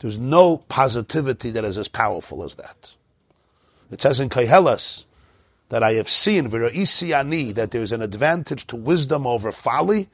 [0.00, 2.94] there's no positivity that is as powerful as that.
[3.90, 5.06] It says in Koheles
[5.68, 10.08] that I have seen, ani that there's an advantage to wisdom over folly,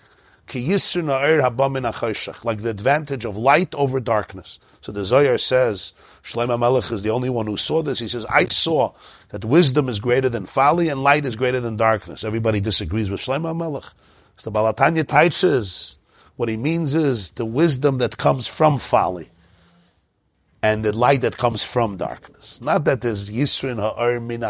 [0.53, 4.61] like the advantage of light over darkness.
[4.81, 7.99] So the Zohar says, Shlomo Melech is the only one who saw this.
[7.99, 8.93] He says, I saw
[9.31, 12.25] that wisdom is greater than folly and light is greater than darkness.
[12.25, 13.85] Everybody disagrees with Shlomo Melech.
[14.37, 15.99] So the Baal HaTanya teaches,
[16.37, 19.31] what he means is the wisdom that comes from folly
[20.63, 22.61] and the light that comes from darkness.
[22.61, 24.45] Not that there's Yisrin ha'ar min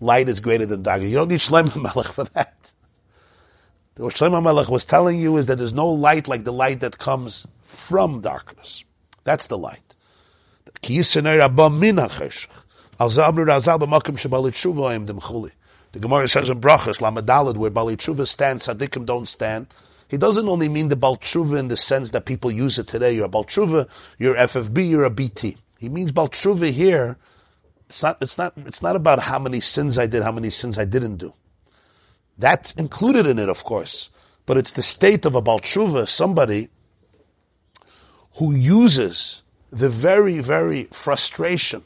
[0.00, 1.10] light is greater than darkness.
[1.10, 2.72] You don't need Shlomo Melech for that.
[3.96, 6.98] What Shlomo Melech was telling you is that there's no light like the light that
[6.98, 8.84] comes from darkness.
[9.24, 9.96] That's the light.
[10.72, 10.80] The
[16.00, 19.66] Gemara says in Brachas, Lamadalad, where Bali Tshuva stands, Sadikim don't stand.
[20.08, 23.12] He doesn't only mean the Baal Tshuva in the sense that people use it today.
[23.12, 23.88] You're a Baal Tshuva,
[24.18, 25.56] you're FFB, you're a BT.
[25.78, 27.16] He means Baal Tshuva here.
[27.88, 30.78] It's not, it's not, it's not about how many sins I did, how many sins
[30.78, 31.34] I didn't do.
[32.38, 34.10] That's included in it, of course.
[34.44, 36.68] But it's the state of a Baal Tshuva, somebody
[38.38, 41.82] who uses the very, very frustration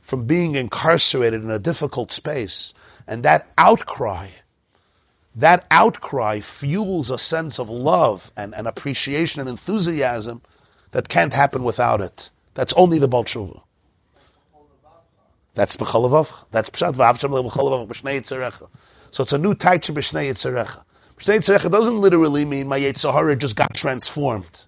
[0.00, 2.74] from being incarcerated in a difficult space
[3.06, 4.28] and that outcry,
[5.34, 10.42] that outcry fuels a sense of love and, and appreciation and enthusiasm
[10.92, 12.30] that can't happen without it.
[12.54, 13.62] That's only the Baal Tshuva.
[15.54, 16.46] That's B'chalavavcha.
[16.50, 18.68] That's Pshat V'avcham B'chalavavcha B'shnei Yitzarecha.
[19.10, 20.84] So it's a new Taicha B'shnei Yitzarecha.
[21.18, 24.66] B'shnei Yitzarecha doesn't literally mean my Yetzer Hara just got transformed.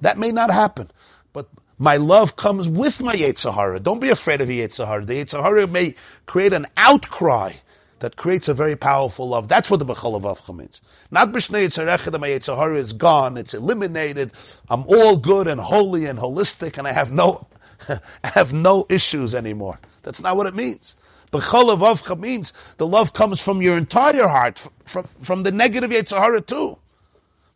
[0.00, 0.90] That may not happen.
[1.32, 3.80] But my love comes with my Yetzer Hara.
[3.80, 5.04] Don't be afraid of the Yetzer Hara.
[5.04, 5.94] The Yetzer Hara may
[6.26, 7.52] create an outcry
[8.00, 9.48] that creates a very powerful love.
[9.48, 10.82] That's what the B'chalavavcha means.
[11.10, 14.32] Not B'shnei Yitzarecha that my Yetzer Hara is gone, it's eliminated,
[14.68, 17.46] I'm all good and holy and holistic and I have no,
[17.88, 19.78] I have no issues anymore.
[20.02, 20.96] That's not what it means.
[21.32, 26.46] B'chol avavcha means the love comes from your entire heart, from, from the negative Yetzirah
[26.46, 26.78] too.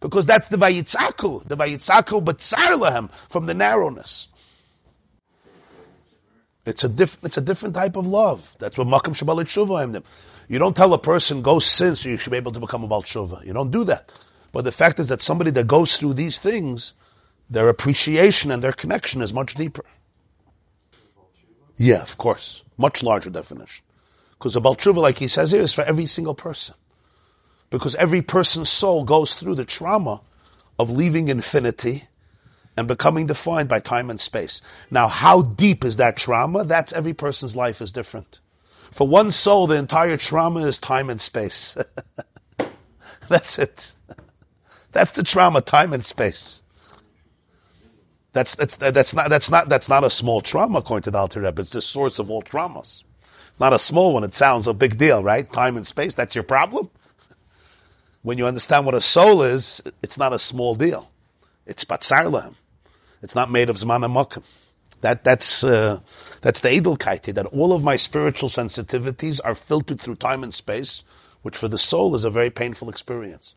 [0.01, 4.29] Because that's the vayitzaku, the vayitzaku b'tzar lahem, from the narrowness.
[6.67, 8.55] It's a, diff, it's a different type of love.
[8.59, 10.03] That's what makam shabbalit tshuva
[10.51, 12.89] You don't tell a person, go sin so you should be able to become a
[12.89, 13.47] bal tshuva.
[13.47, 14.11] You don't do that.
[14.51, 16.95] But the fact is that somebody that goes through these things,
[17.49, 19.85] their appreciation and their connection is much deeper.
[21.77, 22.65] Yeah, of course.
[22.77, 23.85] Much larger definition.
[24.33, 26.75] Because a Baal Tshuva, like he says here, is for every single person.
[27.71, 30.21] Because every person's soul goes through the trauma
[30.81, 32.09] of leaving infinity
[32.77, 34.63] and becoming defined by time and space.
[34.91, 36.65] Now, how deep is that trauma?
[36.65, 38.41] That's every person's life is different.
[38.91, 41.77] For one soul, the entire trauma is time and space.
[43.29, 43.95] That's it.
[44.93, 46.63] That's the trauma, time and space.
[48.33, 51.41] That's, that's, that's, not, that's, not, that's not a small trauma, according to the Alter
[51.41, 51.63] Rebbe.
[51.63, 53.03] It's the source of all traumas.
[53.49, 54.25] It's not a small one.
[54.25, 55.51] It sounds a big deal, right?
[55.53, 56.91] Time and space, that's your problem?
[58.23, 61.11] When you understand what a soul is, it's not a small deal.
[61.67, 62.55] It's batzar
[63.23, 64.43] It's not made of zman amakim.
[65.01, 66.01] That, that's, uh,
[66.41, 71.05] that's the edelkaite, that all of my spiritual sensitivities are filtered through time and space,
[71.43, 73.55] which for the soul is a very painful experience.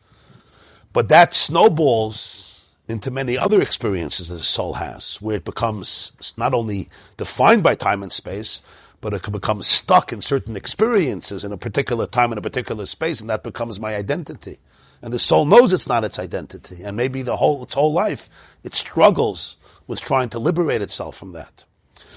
[0.91, 6.53] But that snowballs into many other experiences that the soul has, where it becomes not
[6.53, 8.61] only defined by time and space,
[8.99, 12.85] but it can become stuck in certain experiences in a particular time in a particular
[12.85, 14.59] space, and that becomes my identity.
[15.01, 18.29] And the soul knows it's not its identity, and maybe the whole its whole life
[18.63, 19.57] it struggles
[19.87, 21.65] with trying to liberate itself from that.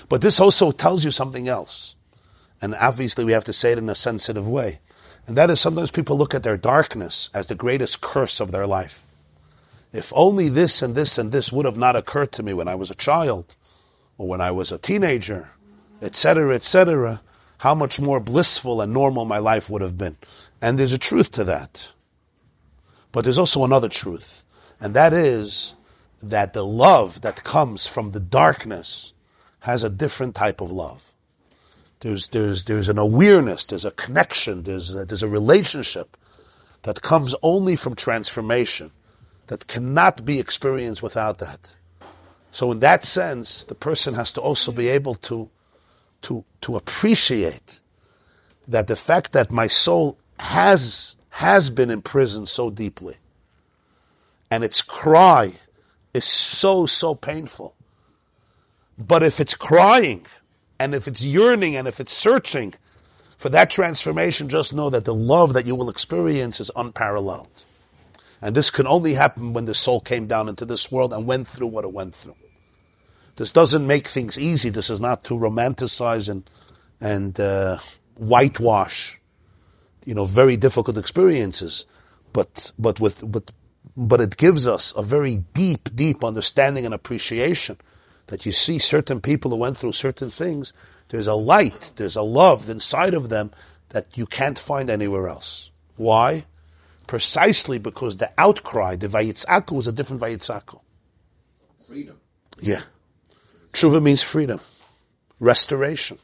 [0.08, 1.94] But this also tells you something else,
[2.62, 4.80] and obviously we have to say it in a sensitive way,
[5.26, 8.66] and that is sometimes people look at their darkness as the greatest curse of their
[8.66, 9.06] life.
[9.92, 12.74] If only this and this and this would have not occurred to me when I
[12.74, 13.56] was a child,
[14.18, 15.50] or when I was a teenager,
[16.00, 17.22] etc., etc.,
[17.58, 20.16] how much more blissful and normal my life would have been.
[20.60, 21.88] And there's a truth to that.
[23.12, 24.44] But there's also another truth,
[24.78, 25.74] and that is
[26.22, 29.12] that the love that comes from the darkness
[29.66, 31.12] has a different type of love.
[32.00, 36.16] There's, there's, there's an awareness, there's a connection, there's a, there's a relationship
[36.82, 38.92] that comes only from transformation
[39.48, 41.74] that cannot be experienced without that.
[42.52, 45.50] So in that sense, the person has to also be able to
[46.22, 47.80] to, to appreciate
[48.66, 53.16] that the fact that my soul has, has been imprisoned so deeply
[54.50, 55.52] and its cry
[56.12, 57.75] is so, so painful.
[58.98, 60.26] But if it's crying
[60.78, 62.74] and if it's yearning and if it's searching
[63.36, 67.64] for that transformation, just know that the love that you will experience is unparalleled.
[68.40, 71.48] And this can only happen when the soul came down into this world and went
[71.48, 72.36] through what it went through.
[73.36, 74.70] This doesn't make things easy.
[74.70, 76.48] This is not to romanticize and
[76.98, 77.78] and uh,
[78.14, 79.20] whitewash,
[80.06, 81.84] you know, very difficult experiences.
[82.32, 83.50] But but with but
[83.94, 87.78] but it gives us a very deep, deep understanding and appreciation
[88.28, 90.72] that you see certain people who went through certain things.
[91.08, 93.52] There's a light, there's a love inside of them
[93.90, 95.70] that you can't find anywhere else.
[95.96, 96.44] Why?
[97.06, 100.80] Precisely because the outcry, the Vayitzaku, was a different Vayitzaku.
[101.86, 102.16] Freedom.
[102.60, 102.82] Yeah.
[103.72, 104.60] Tshuva means freedom,
[105.38, 106.18] restoration.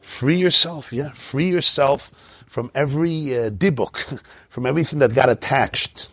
[0.00, 1.10] Free yourself, yeah.
[1.10, 2.12] Free yourself
[2.46, 6.10] from every uh, dibuk, from everything that got attached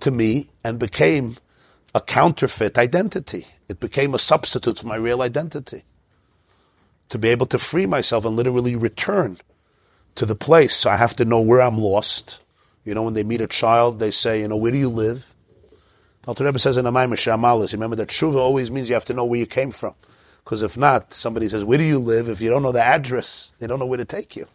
[0.00, 1.36] to me and became
[1.94, 3.46] a counterfeit identity.
[3.68, 5.84] It became a substitute for my real identity.
[7.10, 9.38] To be able to free myself and literally return
[10.14, 10.74] to the place.
[10.74, 12.42] So I have to know where I'm lost.
[12.84, 15.34] You know, when they meet a child, they say, you know, where do you live?
[16.26, 19.24] Alter Rebbe says in Amayim Shamalis, remember that tshuva always means you have to know
[19.24, 19.94] where you came from.
[20.44, 22.28] Because if not, somebody says, where do you live?
[22.28, 24.46] If you don't know the address, they don't know where to take you.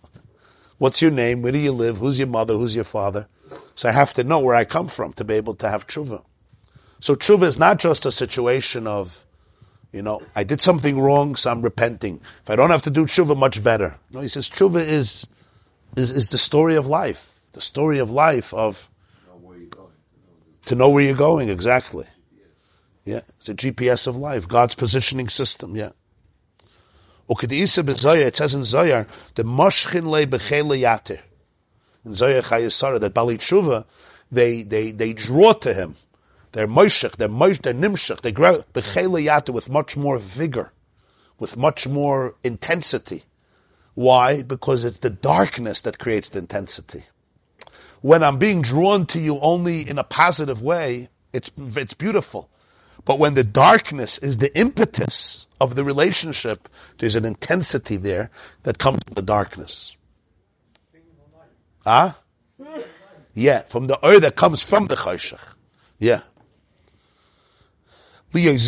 [0.77, 1.41] What's your name?
[1.41, 1.97] Where do you live?
[1.97, 2.53] Who's your mother?
[2.53, 3.27] Who's your father?
[3.75, 6.23] So I have to know where I come from to be able to have tshuva.
[6.99, 9.25] So tshuva is not just a situation of,
[9.91, 12.21] you know, I did something wrong, so I'm repenting.
[12.41, 13.97] If I don't have to do tshuva, much better.
[14.11, 15.27] No, he says tshuva is,
[15.95, 17.47] is, is the story of life.
[17.53, 18.89] The story of life of,
[20.65, 22.05] to know where you're going, exactly.
[23.05, 25.91] Yeah, it's a GPS of life, God's positioning system, yeah.
[27.29, 31.19] Okay, the Ukediisa b'Zoyar, it says in Zoyar, the moshchin le b'chele yatir.
[32.03, 33.85] In Zoyar Chayesara, that Bali Tshuva,
[34.31, 35.95] they, they, they draw to him.
[36.55, 40.71] They're moshech, they're mosh, they're nimshech, they grow b'chele yatir with much more vigor,
[41.37, 43.23] with much more intensity.
[43.93, 44.41] Why?
[44.41, 47.03] Because it's the darkness that creates the intensity
[48.05, 52.51] when I'm being drawn to you only in a positive way, it's, it's beautiful.
[53.03, 58.29] But when the darkness is the impetus of the relationship, there's an intensity there
[58.61, 59.97] that comes from the darkness.
[61.83, 62.19] Ah?
[62.63, 62.79] Huh?
[63.33, 65.55] Yeah, from the oil that comes from the chayshach.
[65.97, 66.21] Yeah.
[68.35, 68.67] There's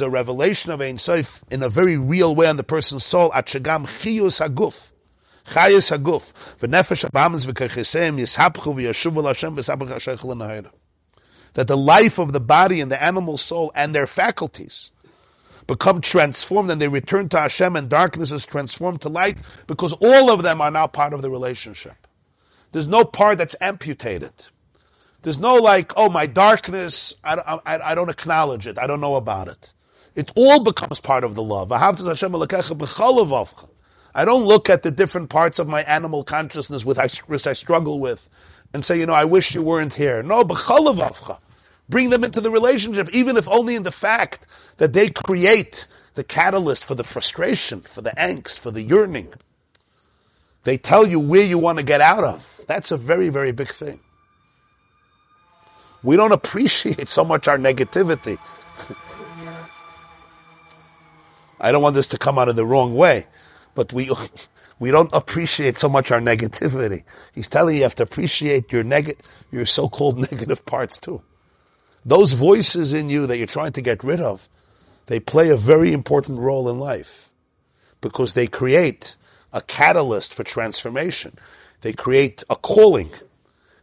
[0.00, 3.32] a revelation of Ein Sof in a very real way on the person's soul.
[3.32, 4.92] At shagam chiyus aguf
[5.46, 10.70] Chayes haguf, v'nefesh abamas v'kercheseim yishapchu v'yashuvu l'Hashem v'sabach ha'sheichel l'nahira.
[11.52, 14.90] That the life of the body and the animal soul and their faculties
[15.66, 20.30] become transformed and they return to Hashem and darkness is transformed to light because all
[20.30, 21.94] of them are now part of the relationship.
[22.72, 24.32] There's no part that's amputated.
[25.24, 28.78] There's no like, oh, my darkness, I, I, I don't acknowledge it.
[28.78, 29.72] I don't know about it.
[30.14, 31.72] It all becomes part of the love.
[31.72, 31.80] I
[34.26, 38.28] don't look at the different parts of my animal consciousness with which I struggle with
[38.74, 40.22] and say, you know, I wish you weren't here.
[40.22, 40.44] No.
[41.88, 44.46] Bring them into the relationship, even if only in the fact
[44.76, 49.32] that they create the catalyst for the frustration, for the angst, for the yearning.
[50.64, 52.60] They tell you where you want to get out of.
[52.68, 54.00] That's a very, very big thing.
[56.04, 58.38] We don't appreciate so much our negativity.
[61.58, 63.26] I don't want this to come out in the wrong way
[63.74, 64.10] but we
[64.78, 67.04] we don't appreciate so much our negativity.
[67.34, 69.18] He's telling you you have to appreciate your neg-
[69.50, 71.22] your so-called negative parts too.
[72.04, 74.48] Those voices in you that you're trying to get rid of,
[75.06, 77.30] they play a very important role in life
[78.00, 79.16] because they create
[79.52, 81.38] a catalyst for transformation.
[81.80, 83.10] They create a calling.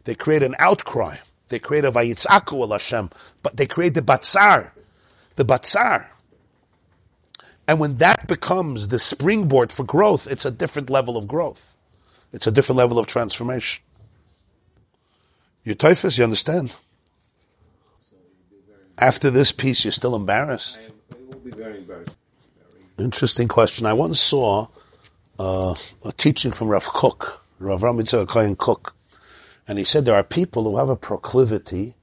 [0.04, 1.16] They create an outcry.
[1.52, 3.10] They create a vayitzaku al Hashem,
[3.42, 4.70] but they create the batzar,
[5.34, 6.08] the batzar.
[7.68, 11.76] And when that becomes the springboard for growth, it's a different level of growth.
[12.32, 13.84] It's a different level of transformation.
[15.62, 16.74] You typhus, you understand?
[18.96, 20.90] After this piece, you're still embarrassed?
[21.12, 22.16] I will be very embarrassed.
[22.96, 23.84] Interesting question.
[23.84, 24.68] I once saw
[25.38, 28.94] uh, a teaching from Rav Kook, Rav Ramitzah Kohen Kook,
[29.68, 31.94] and he said there are people who have a proclivity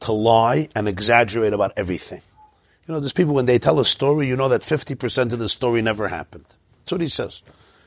[0.00, 2.22] to lie and exaggerate about everything.
[2.86, 5.48] You know, there's people when they tell a story, you know that 50% of the
[5.48, 6.46] story never happened.
[6.80, 7.42] That's what he says.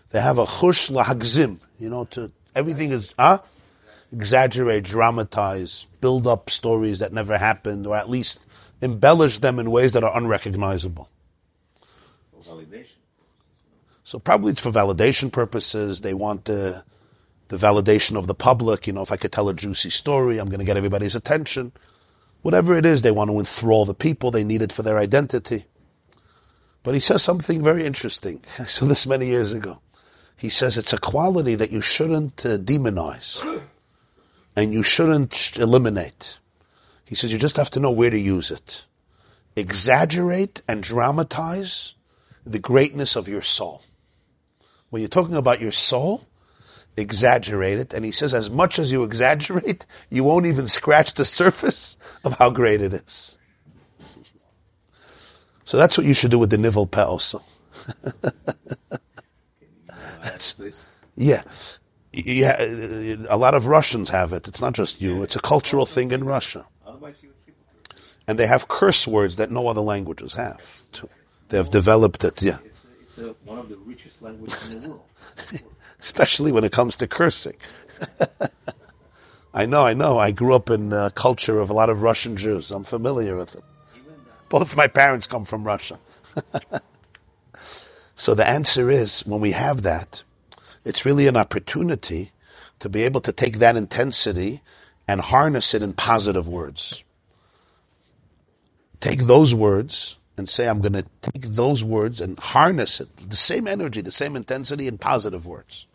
[0.10, 3.44] They have a chush lahagzim, you know, to, everything is, ah, huh?
[4.14, 8.46] exaggerate, dramatize, build up stories that never happened, or at least
[8.82, 11.10] embellish them in ways that are unrecognizable.
[12.44, 12.96] Validation.
[14.04, 16.02] So probably it's for validation purposes.
[16.02, 16.84] They want the,
[17.48, 18.88] the validation of the public.
[18.88, 21.72] You know, if I could tell a juicy story, I'm going to get everybody's attention.
[22.42, 24.32] Whatever it is, they want to enthrall the people.
[24.32, 25.66] They need it for their identity.
[26.84, 28.44] But he says something very interesting.
[28.60, 29.80] I saw this many years ago.
[30.38, 33.62] He says it's a quality that you shouldn't uh, demonize
[34.56, 36.38] and you shouldn't eliminate.
[37.06, 38.86] He says you just have to know where to use it.
[39.56, 41.96] Exaggerate and dramatize
[42.46, 43.84] the greatness of your soul.
[44.90, 46.28] When you're talking about your soul,
[46.98, 47.94] exaggerate it.
[47.94, 52.38] And he says, as much as you exaggerate, you won't even scratch the surface of
[52.38, 53.38] how great it is.
[55.66, 57.42] So that's what you should do with the nivel peh also.
[60.22, 61.44] That's, yeah.
[62.14, 64.48] Yeah, a lot of Russians have it.
[64.48, 65.24] It's not just you.
[65.24, 66.66] It's a cultural thing in Russia.
[66.86, 67.44] otherwise, you would.
[68.28, 70.84] And they have curse words that no other languages have.
[71.50, 72.58] They have developed it, yeah.
[72.64, 75.04] It's, it's a, one of the richest languages in the world.
[76.04, 77.56] Especially when it comes to cursing.
[79.54, 80.20] I know, I know.
[80.20, 82.72] I grew up in a culture of a lot of Russian Jews.
[82.72, 83.64] I'm familiar with it.
[84.50, 85.98] Both my parents come from Russia.
[88.16, 90.24] so the answer is when we have that,
[90.84, 92.34] it's really an opportunity
[92.80, 94.62] to be able to take that intensity
[95.08, 97.06] and harness it in positive words.
[99.00, 103.38] Take those words and say, I'm going to take those words and harness it, the
[103.38, 105.88] same energy, the same intensity in positive words.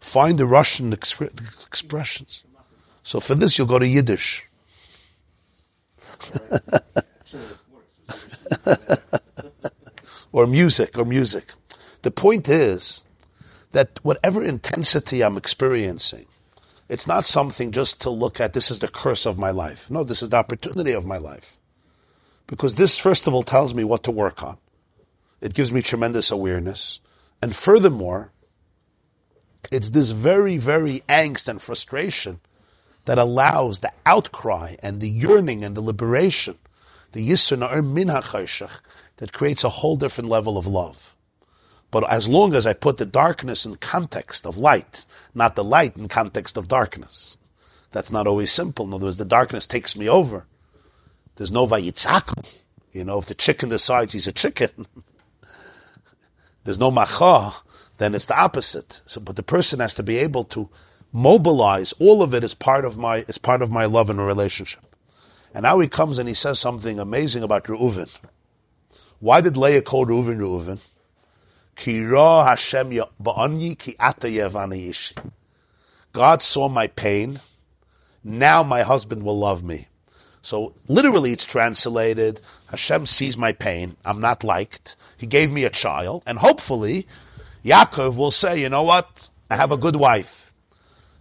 [0.00, 2.44] Find the Russian expre- expressions.
[3.00, 4.48] So for this, you'll go to Yiddish.
[10.30, 11.52] Or music, or music.
[12.02, 13.04] The point is
[13.72, 16.26] that whatever intensity I'm experiencing,
[16.88, 19.90] it's not something just to look at, this is the curse of my life.
[19.90, 21.58] No, this is the opportunity of my life.
[22.46, 24.58] Because this, first of all, tells me what to work on.
[25.40, 27.00] It gives me tremendous awareness.
[27.42, 28.32] And furthermore,
[29.70, 32.40] it's this very, very angst and frustration
[33.04, 36.58] that allows the outcry and the yearning and the liberation,
[37.12, 41.14] the yisr na'er min that creates a whole different level of love.
[41.90, 45.96] But as long as I put the darkness in context of light, not the light
[45.96, 47.36] in context of darkness,
[47.92, 48.86] that's not always simple.
[48.86, 50.46] In other words, the darkness takes me over.
[51.36, 52.56] There's no vayitzaku.
[52.92, 54.86] You know, if the chicken decides he's a chicken,
[56.64, 57.54] there's no macha,
[57.98, 59.02] then it's the opposite.
[59.06, 60.68] So, but the person has to be able to
[61.12, 64.24] mobilize all of it as part of my, as part of my love and a
[64.24, 64.82] relationship.
[65.54, 68.10] And now he comes and he says something amazing about Reuven.
[69.18, 70.80] Why did Leah call Reuven Reuven?
[71.74, 72.90] Ki ra Hashem
[73.76, 73.96] ki.
[76.12, 77.40] God saw my pain.
[78.22, 79.88] Now my husband will love me.
[80.42, 82.40] So literally it's translated,
[82.70, 83.96] Hashem sees my pain.
[84.04, 84.96] I'm not liked.
[85.16, 86.22] He gave me a child.
[86.26, 87.06] And hopefully
[87.64, 89.30] Yaakov will say, you know what?
[89.50, 90.52] I have a good wife.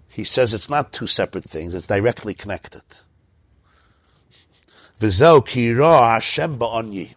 [0.08, 1.76] He says it's not two separate things.
[1.76, 2.82] It's directly connected.
[5.00, 7.14] V'zeu ki Hashem ba'anyi.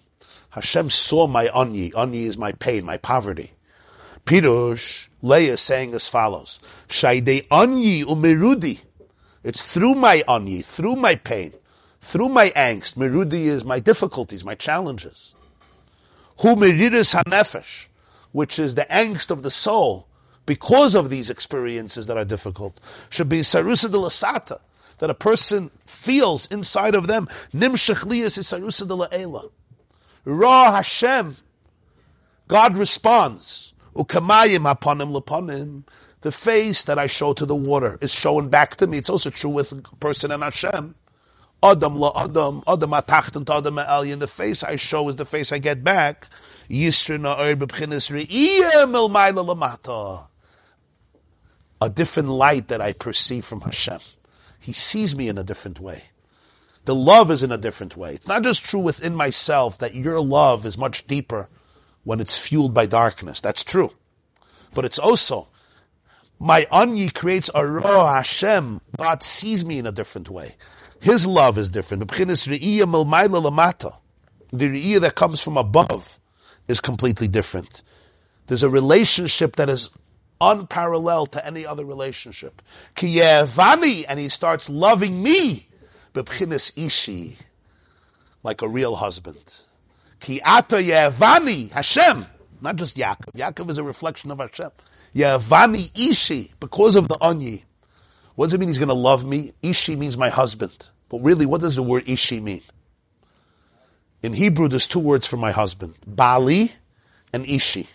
[0.50, 1.92] Hashem saw my anyi.
[1.92, 3.52] Anyi is my pain, my poverty.
[4.26, 6.60] Pirush, Leah is saying as follows.
[6.88, 8.80] Shaydei anyi umirudi.
[9.42, 11.54] It's through my anyi, through my pain,
[12.00, 12.96] through my angst.
[12.96, 15.34] Merudi is my difficulties, my challenges.
[16.40, 17.86] Hu meriris hanefesh,
[18.32, 20.06] which is the angst of the soul,
[20.46, 24.60] because of these experiences that are difficult, should be sarusa de lasata,
[24.98, 29.50] that a person feels inside of them, nimshach liyas is sarusa de la'ela.
[30.24, 31.36] Ra Hashem,
[32.48, 35.84] God responds, ukamayim aponim laponim,
[36.22, 38.98] the face that I show to the water is shown back to me.
[38.98, 40.94] It's also true with a person and Hashem.
[41.62, 44.18] Adam la Adam, Adam atachten to Adam elyon.
[44.18, 46.26] The face I show is the face I get back.
[51.80, 53.98] A different light that I perceive from Hashem.
[54.60, 56.04] He sees me in a different way.
[56.84, 58.14] The love is in a different way.
[58.14, 61.48] It's not just true within myself that your love is much deeper
[62.04, 63.40] when it's fueled by darkness.
[63.40, 63.90] That's true.
[64.72, 65.48] But it's also,
[66.38, 68.80] my Anyi creates a Ra Hashem.
[68.96, 70.54] God sees me in a different way.
[71.00, 72.06] His love is different.
[72.08, 72.14] The
[74.56, 76.19] Re'iyah that comes from above
[76.70, 77.82] is completely different.
[78.46, 79.90] There's a relationship that is
[80.40, 82.62] unparalleled to any other relationship.
[82.96, 85.66] Kiyevani, and he starts loving me,
[86.14, 87.36] b'pchinis ishi,
[88.42, 89.54] like a real husband.
[90.20, 92.26] Ki ata yevani, Hashem,
[92.60, 93.32] not just Yaakov.
[93.34, 94.70] Yaakov is a reflection of Hashem.
[95.14, 97.64] Yevani ishi, because of the onyi.
[98.34, 99.52] What does it mean he's going to love me?
[99.62, 100.88] Ishi means my husband.
[101.10, 102.62] But really, what does the word ishi mean?
[104.22, 105.94] In Hebrew, there's two words for my husband.
[106.06, 106.72] Bali
[107.32, 107.88] and ishi.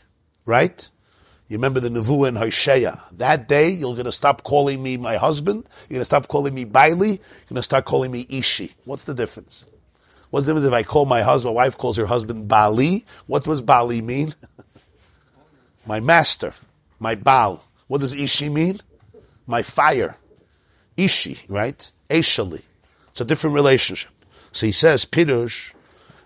[0.46, 0.90] Right?
[1.48, 3.04] You remember the Nevuah in Hosea.
[3.14, 5.68] That day, you're going to stop calling me my husband.
[5.88, 7.10] You're going to stop calling me Bali.
[7.10, 7.18] You're
[7.48, 8.74] going to start calling me Ishi.
[8.86, 9.70] What's the difference?
[10.32, 13.06] What's the difference if I call my husband, my wife calls her husband Bali?
[13.28, 14.34] What does Bali mean?
[15.86, 16.54] my master.
[17.00, 17.64] My Baal.
[17.88, 18.82] What does Ishi mean?
[19.46, 20.18] My fire.
[20.98, 21.92] Ishi, right?
[22.10, 22.64] Eshali.
[23.10, 24.12] It's a different relationship.
[24.52, 25.74] So he says, Pirush,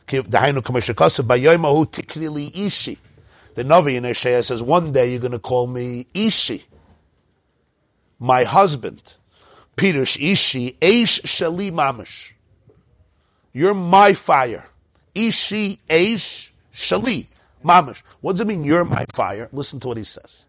[0.10, 0.24] The
[3.64, 6.64] Navi in Isaiah says, one day you're going to call me Ishi,
[8.20, 9.02] my husband.
[9.76, 12.32] Pirush Ishi, Eish Shali Mamish.
[13.54, 14.68] You're my fire.
[15.16, 17.28] Ishi, Eish, Shali,
[17.64, 18.02] Mamish.
[18.22, 19.50] What does it mean, you're my fire?
[19.52, 20.46] Listen to what he says.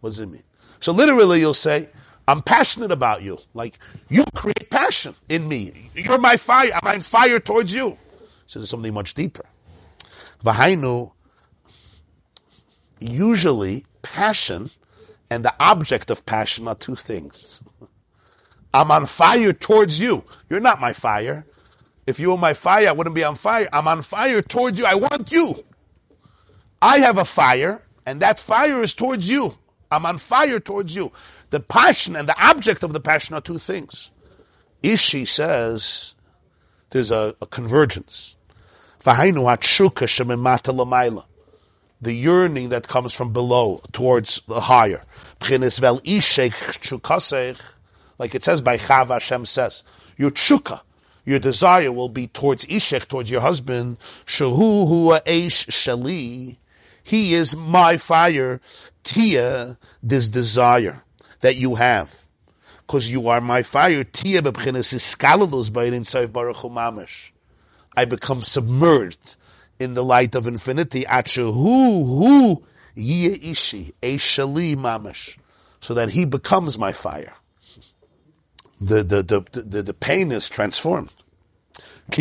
[0.00, 0.42] What does it mean?
[0.80, 1.88] So literally you'll say,
[2.28, 3.38] I'm passionate about you.
[3.54, 5.90] Like, you create passion in me.
[5.94, 6.72] You're my fire.
[6.82, 7.96] I'm fire towards you.
[8.46, 9.44] So there's something much deeper.
[10.44, 11.12] Vahainu,
[13.00, 14.70] usually passion
[15.30, 17.62] and the object of passion are two things.
[18.72, 20.24] I'm on fire towards you.
[20.48, 21.46] You're not my fire.
[22.06, 23.68] If you were my fire, I wouldn't be on fire.
[23.72, 24.86] I'm on fire towards you.
[24.86, 25.64] I want you.
[26.80, 29.56] I have a fire, and that fire is towards you.
[29.90, 31.10] I'm on fire towards you.
[31.50, 34.10] The passion and the object of the passion are two things.
[34.82, 36.14] Ishi says
[36.90, 38.35] there's a, a convergence.
[42.00, 45.00] The yearning that comes from below towards the higher.
[48.18, 49.82] Like it says by Chava Hashem says,
[50.16, 50.80] your tshuka,
[51.24, 53.98] your desire will be towards Ishech, towards your husband.
[54.26, 56.56] Shahu hua eish shali.
[57.02, 58.60] He is my fire.
[59.04, 61.04] Tia, this desire
[61.40, 62.28] that you have.
[62.86, 64.04] Because you are my fire.
[64.04, 67.30] Tia bebchinas iskalalus by inside baruch mamish.
[67.96, 69.36] I become submerged
[69.78, 71.04] in the light of infinity.
[71.04, 71.52] Achahu
[72.04, 72.62] hu
[72.96, 75.38] ishi, a shali mamish.
[75.80, 77.34] So that he becomes my fire
[78.80, 81.10] the, the, the, the, the pain is transformed.
[82.08, 82.18] Like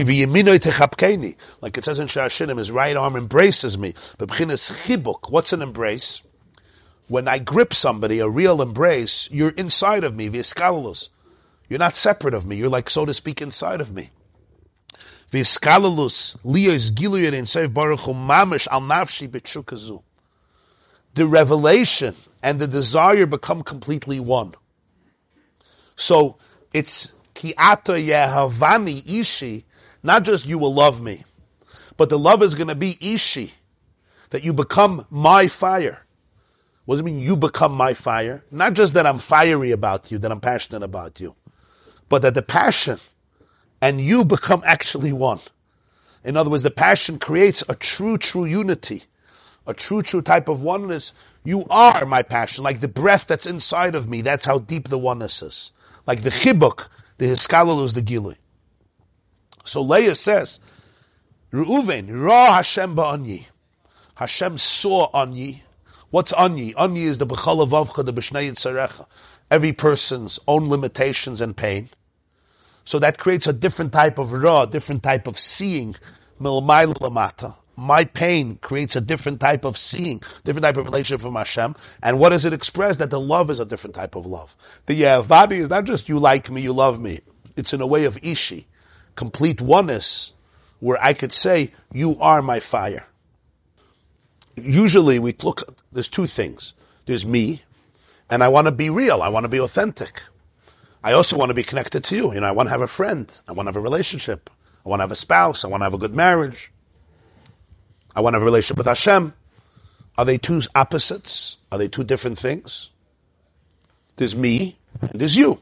[1.78, 3.94] it says in Shir HaShirim, his right arm embraces me.
[4.18, 6.24] What's an embrace?
[7.08, 10.26] When I grip somebody, a real embrace, you're inside of me.
[11.70, 12.56] You're not separate of me.
[12.56, 14.10] You're like, so to speak, inside of me.
[15.44, 16.90] Liyos
[17.56, 20.02] in baruch mamish al nafshi b'tshukazu.
[21.16, 24.54] The revelation and the desire become completely one.
[25.96, 26.38] So
[26.74, 29.66] it's ki'ata yehavani ishi,
[30.04, 31.24] not just you will love me,
[31.98, 33.54] but the love is going to be ishi,
[34.30, 36.06] that you become my fire.
[36.86, 38.44] What does it mean you become my fire?
[38.52, 41.36] Not just that I'm fiery about you, that I'm passionate about you,
[42.10, 43.00] but that the passion
[43.86, 45.40] and you become actually one.
[46.24, 49.04] In other words, the passion creates a true, true unity,
[49.68, 51.14] a true, true type of oneness.
[51.44, 54.22] You are my passion, like the breath that's inside of me.
[54.22, 55.72] That's how deep the oneness is
[56.08, 56.88] like the chibuk,
[57.20, 58.38] the hiskalal is the gilui.
[59.64, 60.60] So Leah says,
[61.52, 63.46] Reuven, Ra Hashem ba'anyi.
[64.16, 65.62] Hashem saw anyi.
[66.10, 66.74] What's anyi?
[66.76, 69.06] Anyi is the b'chalavavcha, the b'shnei.
[69.52, 71.90] Every person's own limitations and pain.
[72.86, 75.96] So that creates a different type of ra, different type of seeing.
[76.40, 81.76] My pain creates a different type of seeing, different type of relationship from Hashem.
[82.02, 82.98] And what does it express?
[82.98, 84.56] That the love is a different type of love.
[84.86, 87.20] The Yavadi is not just you like me, you love me.
[87.58, 88.68] It's in a way of Ishi,
[89.16, 90.34] complete oneness,
[90.80, 93.08] where I could say, you are my fire.
[94.56, 96.76] Usually we look, there's two things.
[97.08, 97.64] There's me,
[98.30, 99.22] and I want to be real.
[99.22, 100.22] I want to be authentic.
[101.06, 102.34] I also want to be connected to you.
[102.34, 103.32] You know, I want to have a friend.
[103.48, 104.50] I want to have a relationship.
[104.84, 105.64] I want to have a spouse.
[105.64, 106.72] I want to have a good marriage.
[108.16, 109.36] I want to have a relationship with Hashem.
[110.18, 111.58] Are they two opposites?
[111.72, 112.90] Are they two different things?
[114.16, 115.62] There's me and there's you.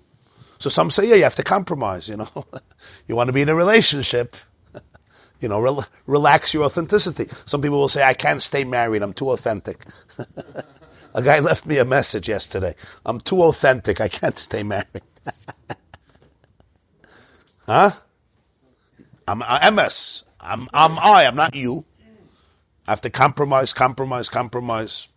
[0.59, 2.45] So some say, yeah, you have to compromise, you know.
[3.09, 4.37] you want to be in a relationship,
[5.41, 7.27] you know, rel- relax your authenticity.
[7.45, 9.85] Some people will say, I can't stay married, I'm too authentic.
[11.13, 12.75] a guy left me a message yesterday.
[13.05, 15.01] I'm too authentic, I can't stay married.
[17.65, 17.91] Huh?
[19.27, 20.25] I'm MS.
[20.39, 21.85] I'm, I'm I, I'm not you.
[22.87, 25.07] I have to compromise, compromise, compromise.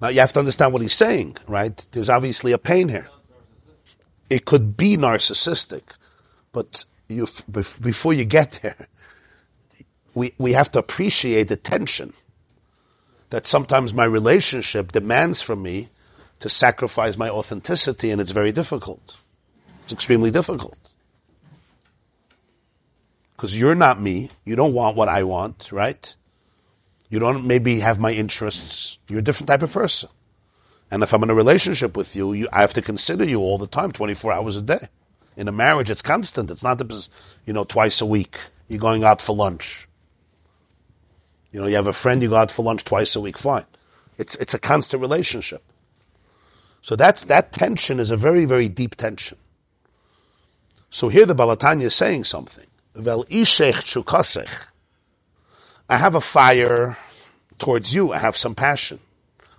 [0.00, 1.86] Now you have to understand what he's saying, right?
[1.92, 3.08] There's obviously a pain here.
[4.28, 5.82] It could be narcissistic,
[6.52, 8.88] but you, before you get there,
[10.14, 12.12] we, we have to appreciate the tension
[13.30, 15.88] that sometimes my relationship demands from me
[16.40, 19.18] to sacrifice my authenticity, and it's very difficult.
[19.84, 20.78] It's extremely difficult.
[23.36, 24.30] Because you're not me.
[24.44, 26.14] You don't want what I want, right?
[27.08, 28.98] You don't maybe have my interests.
[29.08, 30.10] You're a different type of person.
[30.90, 33.58] And if I'm in a relationship with you, you I have to consider you all
[33.58, 34.88] the time, 24 hours a day.
[35.36, 36.50] In a marriage, it's constant.
[36.50, 37.08] It's not, the,
[37.46, 38.38] you know, twice a week.
[38.68, 39.88] You're going out for lunch.
[41.52, 43.66] You know, you have a friend, you go out for lunch twice a week, fine.
[44.18, 45.62] It's, it's a constant relationship.
[46.82, 49.38] So that's, that tension is a very, very deep tension.
[50.90, 52.66] So here the Baal HaTanya is saying something.
[52.94, 54.72] Vel ishech chukasech.
[55.88, 56.96] I have a fire
[57.58, 58.12] towards you.
[58.12, 59.00] I have some passion.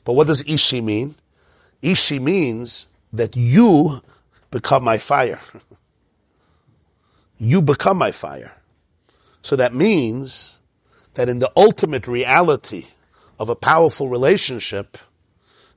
[0.04, 1.16] But what does ishi mean?
[1.82, 4.02] Ishi means that you
[4.50, 5.40] become my fire.
[7.38, 8.54] you become my fire.
[9.42, 10.60] So that means
[11.14, 12.88] that in the ultimate reality
[13.40, 14.98] of a powerful relationship,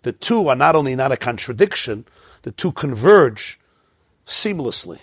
[0.04, 2.04] the two are not only not a contradiction,
[2.42, 3.58] the two converge
[4.26, 4.98] seamlessly.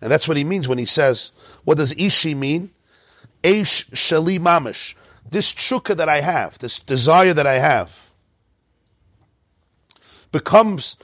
[0.00, 1.30] And that's what he means when he says,
[1.62, 2.72] what does ishi mean?
[3.44, 4.94] Eish shali mamish.
[5.30, 8.10] This chukka that I have, this desire that I have,
[10.32, 10.96] becomes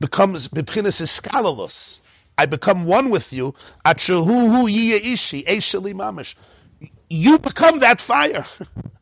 [0.00, 2.00] becomes bibchinas iskalalus.
[2.38, 3.54] I become one with you.
[3.84, 6.36] Achahuhu ishi shali mamish.
[7.10, 8.46] You become that fire.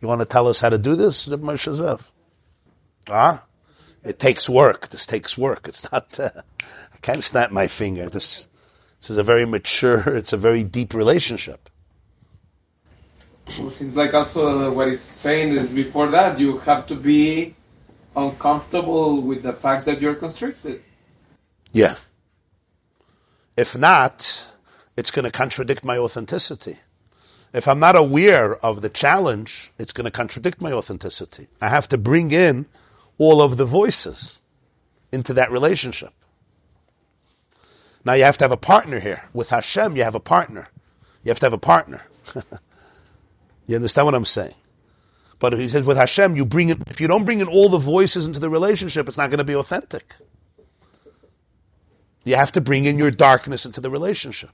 [0.00, 2.10] you want to tell us how to do this, Moshe Zev?
[3.08, 3.44] Ah,
[4.02, 4.88] it takes work.
[4.88, 5.68] This takes work.
[5.68, 6.18] It's not.
[6.18, 6.30] Uh,
[6.62, 8.08] I can't snap my finger.
[8.08, 8.48] This
[9.00, 11.70] this is a very mature, it's a very deep relationship.
[13.58, 17.56] Well, seems like also what he's saying is before that, you have to be
[18.14, 20.82] uncomfortable with the fact that you're constricted.
[21.72, 21.96] Yeah.
[23.56, 24.52] If not,
[24.96, 26.78] it's going to contradict my authenticity.
[27.52, 31.48] If I'm not aware of the challenge, it's going to contradict my authenticity.
[31.60, 32.66] I have to bring in
[33.18, 34.42] all of the voices
[35.12, 36.12] into that relationship.
[38.04, 39.24] Now you have to have a partner here.
[39.32, 40.68] With Hashem, you have a partner.
[41.24, 42.02] You have to have a partner.
[43.66, 44.54] you understand what I'm saying?
[45.38, 47.78] But he says with Hashem, you bring in, if you don't bring in all the
[47.78, 50.14] voices into the relationship, it's not going to be authentic.
[52.24, 54.50] You have to bring in your darkness into the relationship.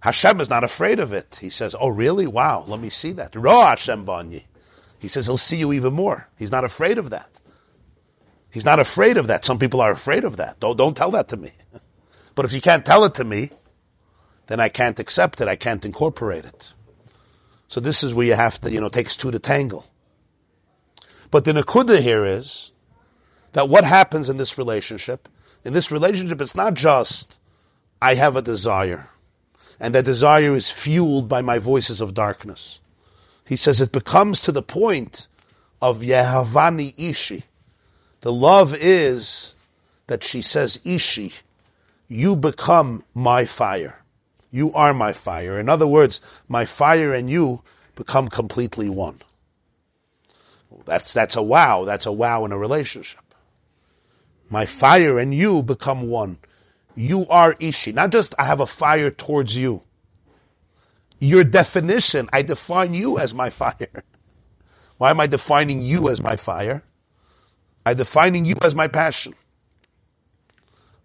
[0.00, 1.38] Hashem is not afraid of it.
[1.40, 2.26] He says, Oh, really?
[2.26, 3.34] Wow, let me see that.
[3.34, 4.44] Ra Hashem Banyi.
[4.98, 6.28] He says he'll see you even more.
[6.36, 7.30] He's not afraid of that.
[8.50, 9.44] He's not afraid of that.
[9.44, 10.58] Some people are afraid of that.
[10.60, 11.52] Don't, don't tell that to me.
[12.34, 13.50] But if you can't tell it to me,
[14.46, 15.48] then I can't accept it.
[15.48, 16.72] I can't incorporate it.
[17.66, 19.84] So this is where you have to, you know, takes two to tangle.
[21.32, 22.70] But the nakuda here is
[23.54, 25.28] that what happens in this relationship,
[25.64, 27.40] in this relationship, it's not just
[28.00, 29.10] I have a desire,
[29.80, 32.80] and that desire is fueled by my voices of darkness.
[33.46, 35.26] He says it becomes to the point
[35.80, 37.44] of Yehavani Ishi,
[38.20, 39.54] the love is
[40.08, 41.32] that she says, Ishi,
[42.08, 44.02] you become my fire.
[44.50, 45.58] You are my fire.
[45.58, 47.62] In other words, my fire and you
[47.94, 49.20] become completely one.
[50.84, 51.84] That's, that's a wow.
[51.84, 53.20] That's a wow in a relationship.
[54.50, 56.38] My fire and you become one.
[56.98, 57.92] You are Ishi.
[57.92, 59.82] Not just I have a fire towards you.
[61.20, 64.02] Your definition, I define you as my fire.
[64.98, 66.82] Why am I defining you as my fire?
[67.86, 69.34] I'm defining you as my passion.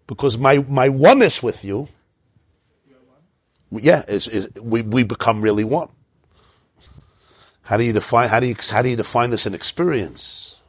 [0.08, 1.86] Because my, my oneness with you,
[3.70, 5.90] yeah, is, is, we, we become really one.
[7.62, 10.60] How do you define, how do you, how do you define this in experience?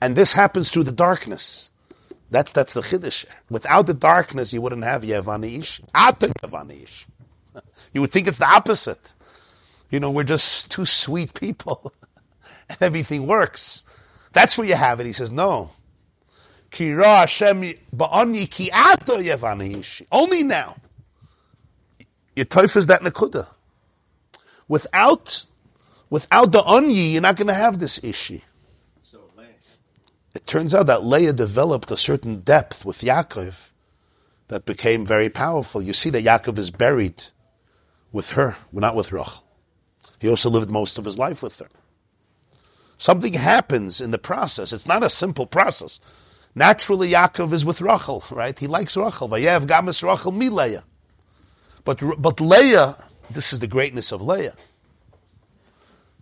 [0.00, 1.72] And this happens through the darkness.
[2.30, 3.24] That's, that's the chiddush.
[3.48, 5.80] Without the darkness, you wouldn't have Yevanish.
[5.94, 7.06] Ata Yevanish.
[7.92, 9.14] You would think it's the opposite.
[9.90, 11.92] You know, we're just two sweet people.
[12.68, 13.84] and everything works.
[14.32, 15.06] That's where you have it.
[15.06, 15.70] He says, no.
[20.12, 20.76] Only now.
[22.36, 23.48] Your toif is that nakuda.
[24.68, 25.46] Without,
[26.10, 28.44] without the onyi, you're not going to have this ishi.
[30.34, 33.72] It turns out that Leah developed a certain depth with Yaakov
[34.48, 35.82] that became very powerful.
[35.82, 37.24] You see that Yaakov is buried
[38.12, 39.44] with her, not with Rachel.
[40.18, 41.68] He also lived most of his life with her.
[42.96, 44.72] Something happens in the process.
[44.72, 46.00] It's not a simple process.
[46.54, 48.58] Naturally, Yaakov is with Rachel, right?
[48.58, 49.28] He likes Rachel.
[49.28, 50.84] Vayev gamis Rachel mi Leah.
[51.84, 52.96] But, but Leah,
[53.30, 54.54] this is the greatness of Leah.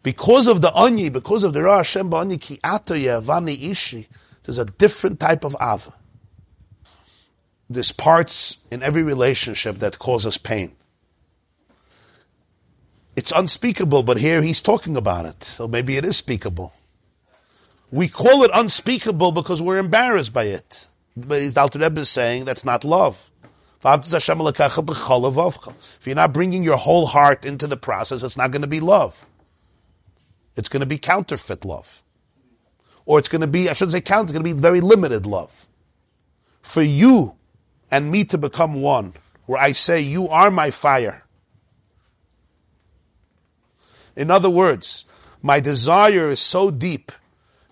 [0.07, 4.07] Because of the Anyi, because of the Ra Hashem Ba'anyi ki ato yevani ishi,
[4.45, 5.93] there's a different type of Ava.
[7.69, 10.77] There's parts in every relationship that cause us pain.
[13.17, 16.73] It's unspeakable, but here he's talking about it, so maybe it is speakable.
[17.91, 20.87] We call it unspeakable because we're embarrassed by it.
[21.17, 23.33] But the Alter Rebbe is saying that's not love.
[23.85, 24.13] If
[26.07, 29.27] you're not bringing your whole heart into the process, it's not going to be love.
[30.57, 32.03] It's going to be counterfeit love.
[33.05, 35.27] Or it's going to be, I shouldn't say counter, it's going to be very limited
[35.27, 35.69] love.
[36.63, 37.37] For you
[37.91, 39.15] and me to become one,
[39.47, 41.23] where I say, you are my fire.
[44.17, 45.07] In other words,
[45.43, 47.13] my desire is so deep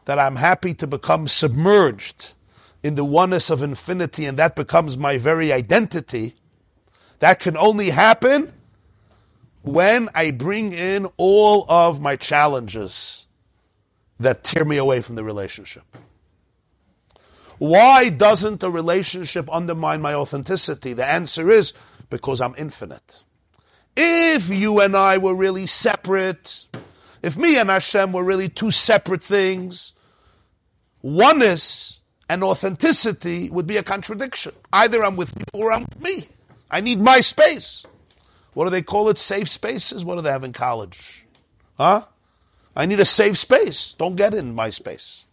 [0.05, 2.35] that I'm happy to become submerged
[2.83, 6.35] in the oneness of infinity and that becomes my very identity.
[7.19, 8.53] That can only happen
[9.65, 13.27] when I bring in all of my challenges
[14.21, 15.85] that tear me away from the relationship.
[17.59, 20.93] Why doesn't a relationship undermine my authenticity?
[20.93, 21.73] The answer is
[22.11, 23.25] because I'm infinite.
[23.97, 26.67] If you and I were really separate,
[27.23, 29.95] if me and Hashem were really two separate things,
[31.01, 34.53] oneness and authenticity would be a contradiction.
[34.73, 36.29] Either I'm with you or I'm with me.
[36.71, 37.87] I need my space.
[38.55, 39.19] What do they call it?
[39.19, 40.05] Safe spaces?
[40.05, 41.27] What do they have in college?
[41.77, 42.05] Huh?
[42.77, 43.93] I need a safe space.
[43.95, 45.27] Don't get in my space.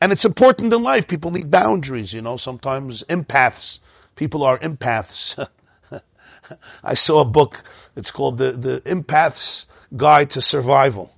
[0.00, 1.08] And it's important in life.
[1.08, 2.36] People need boundaries, you know.
[2.36, 3.80] Sometimes empaths,
[4.16, 5.48] people are empaths.
[6.84, 7.62] I saw a book.
[7.96, 11.14] It's called the, the Empath's Guide to Survival.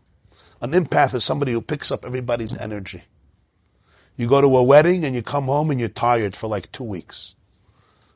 [0.61, 3.05] An empath is somebody who picks up everybody's energy.
[4.17, 6.85] You go to a wedding and you come home and you're tired for like two
[6.85, 7.35] weeks.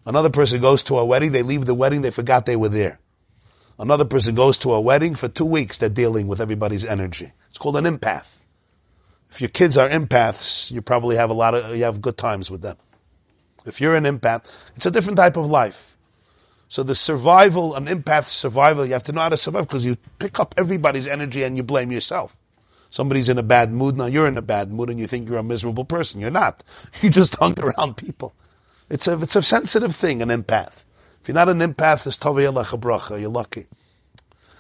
[0.05, 3.01] Another person goes to a wedding, they leave the wedding, they forgot they were there.
[3.79, 7.33] Another person goes to a wedding for two weeks, they're dealing with everybody's energy.
[7.51, 8.39] It's called an empath.
[9.31, 12.51] If your kids are empaths, you probably have a lot of, you have good times
[12.51, 12.77] with them.
[13.67, 15.97] If you're an empath, it's a different type of life.
[16.69, 19.97] So the survival, an empath survival, you have to know how to survive because you
[20.19, 22.39] pick up everybody's energy and you blame yourself.
[22.89, 25.39] Somebody's in a bad mood, now you're in a bad mood and you think you're
[25.39, 26.21] a miserable person.
[26.21, 26.65] You're not.
[27.03, 28.35] You just hung around people.
[28.89, 30.86] It's a, it's a sensitive thing, an empath.
[31.27, 33.67] If you're not an empath, it's tovei alecha bracha, you're lucky.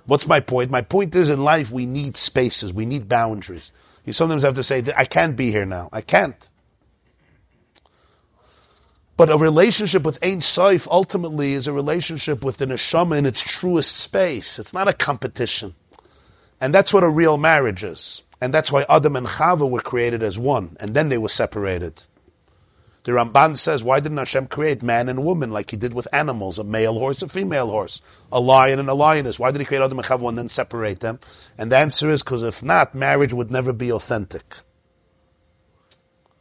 [0.07, 0.69] What's my point?
[0.69, 3.71] My point is in life we need spaces, we need boundaries.
[4.05, 5.89] You sometimes have to say, I can't be here now.
[5.93, 6.51] I can't.
[9.17, 13.43] But a relationship with Ein Sof ultimately is a relationship with the neshama in its
[13.43, 14.59] truest space.
[14.59, 15.77] It's not a competition.
[16.61, 18.25] And that's what a real marriage is.
[18.41, 22.03] And that's why Adam and Chava were created as one, and then they were separated.
[23.07, 26.59] The Ramban says, why didn't Hashem create man and woman like he did with animals,
[26.59, 28.03] a male horse, a female horse,
[28.33, 29.39] a lion and a lioness?
[29.39, 31.21] Why did he create Adam and Chava and then separate them?
[31.57, 34.57] And the answer is because if not, marriage would never be authentic.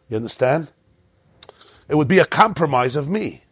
[0.09, 0.71] You understand?
[1.87, 3.43] It would be a compromise of me.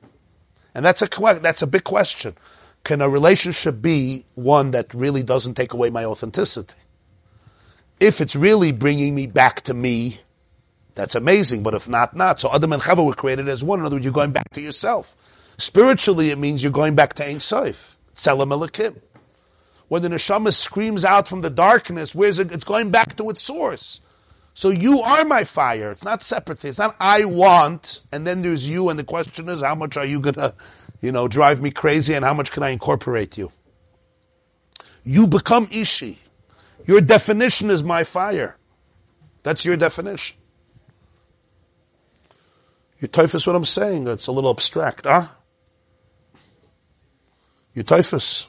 [0.73, 2.35] And that's a, that's a big question.
[2.83, 6.73] Can a relationship be one that really doesn't take away my authenticity?
[7.99, 10.21] If it's really bringing me back to me,
[10.95, 11.63] that's amazing.
[11.63, 12.39] But if not, not.
[12.39, 13.79] So Adam and Chava were created as one.
[13.79, 15.15] In other words, you're going back to yourself.
[15.57, 17.97] Spiritually, it means you're going back to Ein Sof.
[18.15, 18.99] Tselem Elokim.
[19.87, 22.51] When the neshama screams out from the darkness, where's it?
[22.51, 24.01] It's going back to its source.
[24.53, 25.91] So you are my fire.
[25.91, 26.63] It's not separate.
[26.63, 30.05] It's not I want, and then there's you, and the question is, how much are
[30.05, 30.53] you gonna,
[31.01, 33.51] you know, drive me crazy, and how much can I incorporate you?
[35.03, 36.19] You become Ishi.
[36.85, 38.57] Your definition is my fire.
[39.43, 40.37] That's your definition.
[43.03, 45.27] Your typhus, what I'm saying, it's a little abstract, huh?
[47.73, 48.47] You typhus.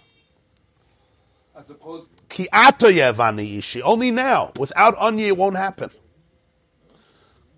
[1.57, 3.83] As opposed, Ki ishi.
[3.83, 4.53] Only now.
[4.57, 5.91] Without anya, it won't happen.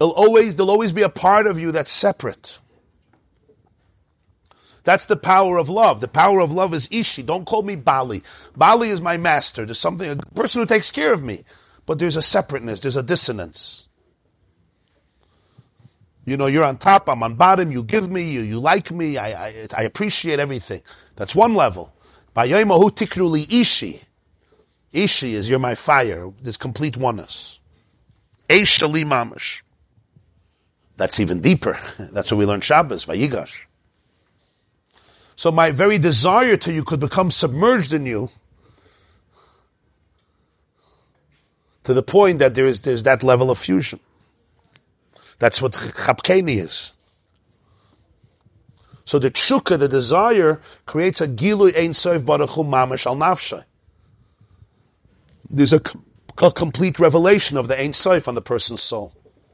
[0.01, 2.61] It'll always, there'll always be a part of you that's separate.
[4.83, 6.01] That's the power of love.
[6.01, 7.23] The power of love is ishi.
[7.23, 8.23] Don't call me Bali.
[8.57, 9.67] Bali is my master.
[9.67, 11.45] There's something, a person who takes care of me.
[11.85, 12.81] But there's a separateness.
[12.81, 13.86] There's a dissonance.
[16.27, 19.17] You know, you're on top, I'm on bottom, you give me, you, you like me,
[19.17, 20.83] I, I, I appreciate everything.
[21.15, 21.95] That's one level.
[22.37, 24.03] Bayoimahu tikruli ishi.
[24.93, 26.31] Ishi is you're my fire.
[26.43, 27.61] There's complete oneness.
[28.49, 29.63] Eish shali mamash.
[30.97, 31.79] That's even deeper.
[31.99, 33.67] That's what we learn Shabbos, Vayigash.
[35.37, 38.31] So my very desire to you could become submerged in you
[41.85, 44.01] to the point that there is there's that level of fusion.
[45.39, 46.93] That's what chapkeni is.
[49.05, 53.65] So the tshuka, the desire, creates a gilui ein soif baruch mamash al nafshay.
[55.49, 55.81] There's a,
[56.43, 59.13] a complete revelation of the ein soif on the person's soul.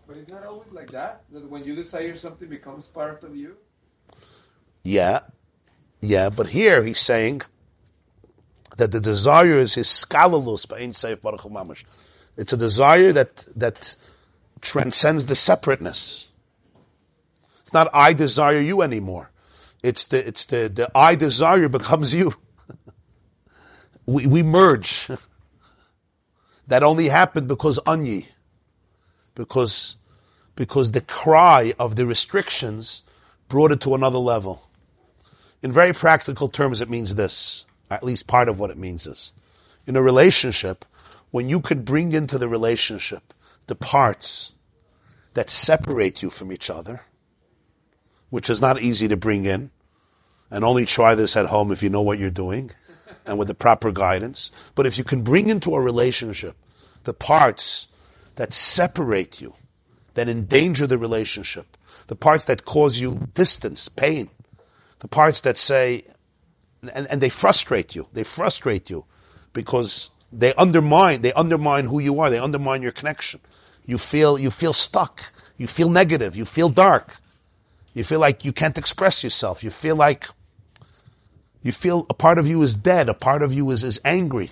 [0.09, 1.25] But it's not always like that.
[1.33, 3.57] That when you desire something becomes part of you.
[4.83, 5.21] Yeah,
[6.01, 7.43] yeah, but here he's saying
[8.79, 11.85] that the desire is his skalalus by ein soif baruch mamash.
[12.39, 13.97] It's a desire that that
[14.63, 16.29] transcends the separateness.
[17.61, 19.31] It's not I desire you anymore.
[19.83, 22.35] It's the it's the the I desire becomes you.
[24.07, 25.11] we we merge.
[26.69, 28.29] that only happened because Anyi.
[29.35, 29.97] Because
[30.55, 33.03] because the cry of the restrictions
[33.49, 34.71] brought it to another level.
[35.63, 37.67] In very practical terms, it means this.
[37.91, 39.33] At least part of what it means is.
[39.87, 40.85] In a relationship,
[41.31, 43.35] when you could bring into the relationship
[43.67, 44.53] the parts
[45.35, 47.03] that separate you from each other,
[48.31, 49.71] which is not easy to bring in,
[50.51, 52.71] and only try this at home if you know what you're doing
[53.27, 54.53] and with the proper guidance.
[54.75, 56.57] But if you can bring into a relationship
[57.05, 57.89] the parts
[58.37, 59.55] that separate you,
[60.15, 64.31] that endanger the relationship, the parts that cause you distance, pain,
[65.01, 66.05] the parts that say,
[66.95, 69.05] and, and they frustrate you, they frustrate you
[69.53, 73.41] because they undermine, they undermine who you are, they undermine your connection.
[73.87, 75.33] You feel, you feel stuck.
[75.57, 76.37] You feel negative.
[76.37, 77.17] You feel dark.
[77.95, 79.63] You feel like you can't express yourself.
[79.63, 80.27] You feel like,
[81.63, 83.09] you feel a part of you is dead.
[83.09, 84.51] A part of you is, is angry.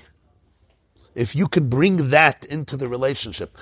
[1.15, 3.57] If you can bring that into the relationship.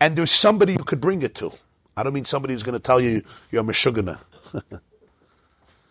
[0.00, 1.52] And there's somebody you could bring it to.
[1.96, 4.18] I don't mean somebody who's going to tell you you're a Meshugana.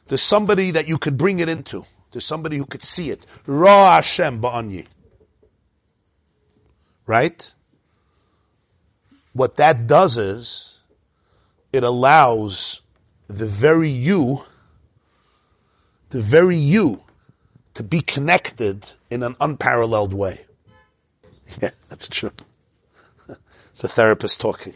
[0.08, 1.86] there's somebody that you could bring it into.
[2.12, 3.26] There's somebody who could see it.
[3.46, 4.86] Ra Hashem ba'anyi.
[7.06, 7.54] Right?
[9.34, 10.80] What that does is,
[11.72, 12.82] it allows
[13.28, 14.44] the very you,
[16.10, 17.02] the very you,
[17.76, 20.42] to be connected in an unparalleled way.
[21.62, 22.32] Yeah, that's true.
[23.72, 24.74] It's a therapist talking.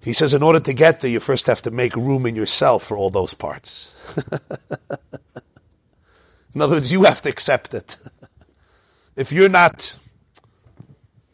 [0.00, 2.84] He says, in order to get there, you first have to make room in yourself
[2.84, 3.94] for all those parts.
[6.54, 7.96] In other words, you have to accept it.
[9.16, 9.96] if you're not,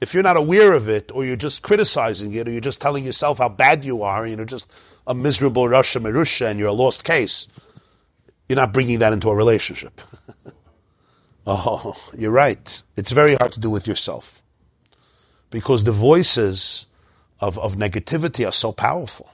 [0.01, 3.05] if you're not aware of it, or you're just criticizing it, or you're just telling
[3.05, 4.67] yourself how bad you are, and you're just
[5.07, 7.49] a miserable rasha merusha, and you're a lost case,
[8.49, 10.01] you're not bringing that into a relationship.
[11.47, 12.83] oh, you're right.
[12.97, 14.45] It's very hard to do with yourself.
[15.51, 16.87] Because the voices
[17.41, 19.31] of, of negativity are so powerful.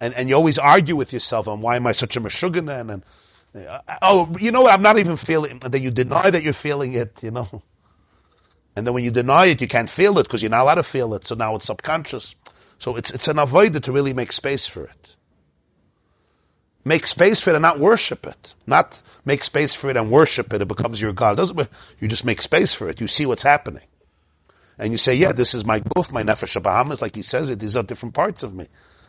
[0.00, 3.02] And, and you always argue with yourself on why am I such a Meshuggah and
[4.02, 4.72] oh, you know what?
[4.72, 7.62] I'm not even feeling that you deny that you're feeling it, you know.
[8.76, 10.82] And then when you deny it, you can't feel it because you're not allowed to
[10.82, 11.26] feel it.
[11.26, 12.34] So now it's subconscious.
[12.78, 15.16] So it's, it's an avoider to really make space for it.
[16.84, 18.54] Make space for it and not worship it.
[18.66, 20.62] Not make space for it and worship it.
[20.62, 21.32] It becomes your God.
[21.32, 21.68] It doesn't,
[21.98, 23.00] you just make space for it.
[23.00, 23.82] You see what's happening.
[24.78, 27.58] And you say, yeah, this is my goof, my nefesh Bahamas, like he says it.
[27.58, 28.68] These are different parts of me.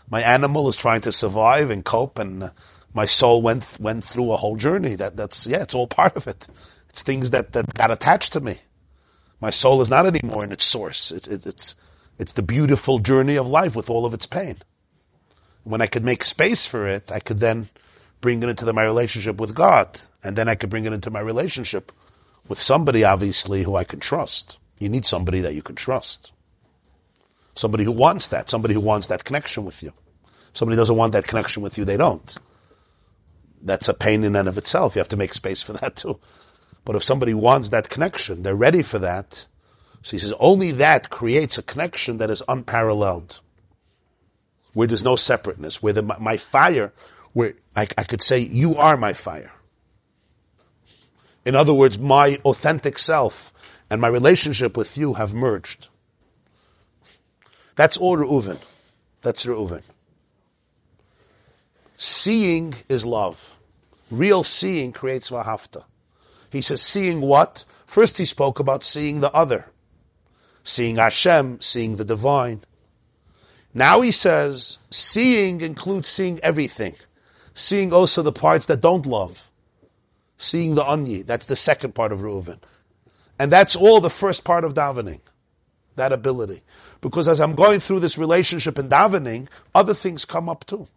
[0.10, 2.50] My animal is trying to survive and cope and uh,
[2.94, 4.96] my soul went went through a whole journey.
[4.96, 6.48] That that's yeah, it's all part of it.
[6.90, 8.60] It's things that that got attached to me.
[9.40, 11.12] My soul is not anymore in its source.
[11.12, 11.76] It's it, it's
[12.18, 14.58] it's the beautiful journey of life with all of its pain.
[15.64, 17.70] When I could make space for it, I could then
[18.22, 21.20] bring it into my relationship with God, and then I could bring it into my
[21.20, 21.92] relationship
[22.48, 24.58] with somebody, obviously, who I can trust.
[24.80, 26.34] You need somebody that you can trust.
[27.54, 28.50] Somebody who wants that.
[28.50, 29.94] Somebody who wants that connection with you.
[30.54, 32.38] Somebody doesn't want that connection with you, they don't
[33.62, 34.96] that's a pain in and of itself.
[34.96, 36.20] You have to make space for that too.
[36.86, 39.48] But if somebody wants that connection, they're ready for that.
[40.02, 43.42] So he says, only that creates a connection that is unparalleled,
[44.74, 46.94] where there's no separateness, where the, my fire,
[47.34, 49.52] where I, I could say, you are my fire.
[51.46, 53.54] In other words, my authentic self
[53.90, 55.90] and my relationship with you have merged.
[57.76, 58.62] That's all Reuven.
[59.22, 59.82] That's Reuven.
[62.02, 63.60] Seeing is love.
[64.10, 65.84] Real seeing creates vahafta.
[66.50, 67.66] He says, seeing what?
[67.86, 69.66] First he spoke about seeing the other.
[70.64, 72.64] seeing Hashem, seeing the divine.
[73.74, 76.96] Now he says, seeing includes seeing everything.
[77.54, 79.52] Seeing also the parts that don't love.
[80.38, 81.26] Seeing the onyi.
[81.26, 82.60] That's the second part of Reuven.
[83.38, 85.20] And that's all the first part of davening.
[85.96, 86.62] That ability.
[87.02, 90.88] Because as I'm going through this relationship in davening, other things come up too.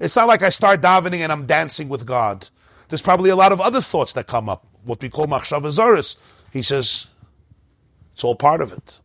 [0.00, 2.48] It's not like I start davening and I'm dancing with God.
[2.88, 4.66] There's probably a lot of other thoughts that come up.
[4.82, 6.16] What we call machshav zaris.
[6.52, 7.06] He says,
[8.12, 9.00] it's all part of it.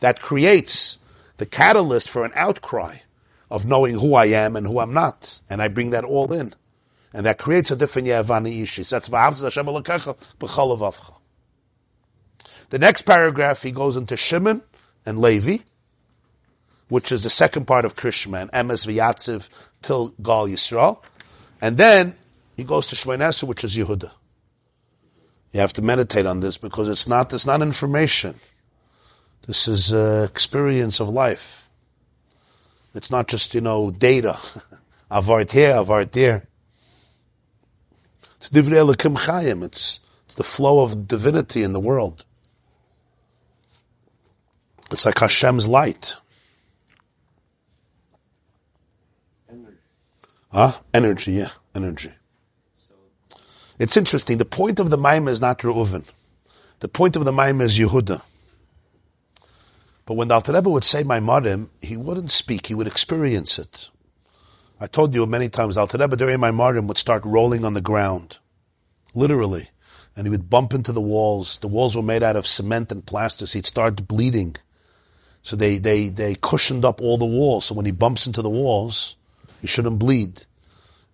[0.00, 0.98] That creates
[1.36, 2.98] the catalyst for an outcry
[3.50, 5.40] of knowing who I am and who I'm not.
[5.50, 6.54] And I bring that all in.
[7.12, 8.88] And that creates a different Yavani Ishis.
[8.90, 9.66] That's Hashem
[12.70, 14.62] The next paragraph, he goes into Shimon
[15.04, 15.58] and Levi,
[16.90, 19.48] which is the second part of Krishma, and Emes v'yatziv
[19.80, 21.02] till Gal Yisrael.
[21.62, 22.16] And then
[22.56, 24.10] he goes to Shmonesu, which is Yehuda.
[25.52, 28.34] You have to meditate on this because it's not, it's not information.
[29.46, 31.68] This is uh, experience of life.
[32.94, 34.38] It's not just, you know, data.
[35.10, 36.46] Avart here, avart there.
[38.36, 39.64] It's divrei elikim chayim.
[39.64, 42.24] It's, it's the flow of divinity in the world.
[44.92, 46.14] It's like Hashem's light.
[50.50, 50.72] Huh?
[50.92, 52.10] Energy, yeah, energy.
[53.78, 54.38] It's interesting.
[54.38, 56.04] The point of the Maim is not Reuven.
[56.80, 58.20] The point of the Maim is Yehuda.
[60.04, 63.90] But when the Alter Rebbe would say Maimarim, he wouldn't speak, he would experience it.
[64.80, 68.38] I told you many times, Alter Rebbe during Maimarim would start rolling on the ground.
[69.14, 69.70] Literally.
[70.16, 71.58] And he would bump into the walls.
[71.58, 74.56] The walls were made out of cement and plaster, so he'd start bleeding.
[75.42, 78.50] So they, they, they cushioned up all the walls, so when he bumps into the
[78.50, 79.16] walls,
[79.60, 80.44] he shouldn't bleed.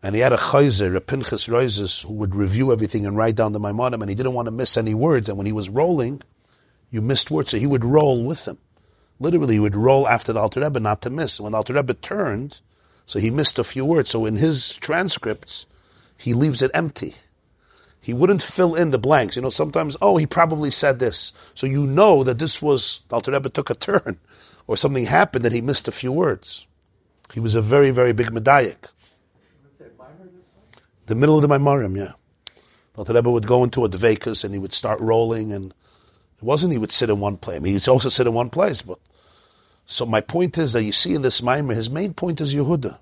[0.03, 3.53] And he had a chayzer, a Pinchas Reizes, who would review everything and write down
[3.53, 5.28] the Maimarim, and he didn't want to miss any words.
[5.28, 6.22] And when he was rolling,
[6.90, 8.59] you missed words, so he would roll with them.
[9.18, 11.40] Literally, he would roll after the Alter Rebbe not to miss.
[11.40, 12.61] When the Alter Rebbe turned,
[13.07, 14.11] so he missed a few words.
[14.11, 15.66] So in his transcripts,
[16.18, 17.14] he leaves it empty.
[18.01, 19.34] He wouldn't fill in the blanks.
[19.34, 21.32] You know, sometimes, oh, he probably said this.
[21.55, 24.18] So you know that this was, the Alter Rebbe took a turn,
[24.66, 26.66] or something happened that he missed a few words.
[27.35, 28.89] He was a very, very big medayik.
[31.07, 32.12] The middle of the Maimarim, yeah.
[33.05, 35.72] The Rebbe would go into a dvekas and he would start rolling and
[36.39, 37.57] it wasn't he would sit in one place.
[37.57, 38.99] I mean, he'd also sit in one place, but
[39.85, 42.99] so my point is that you see in this Maimer, his main point is Yehuda.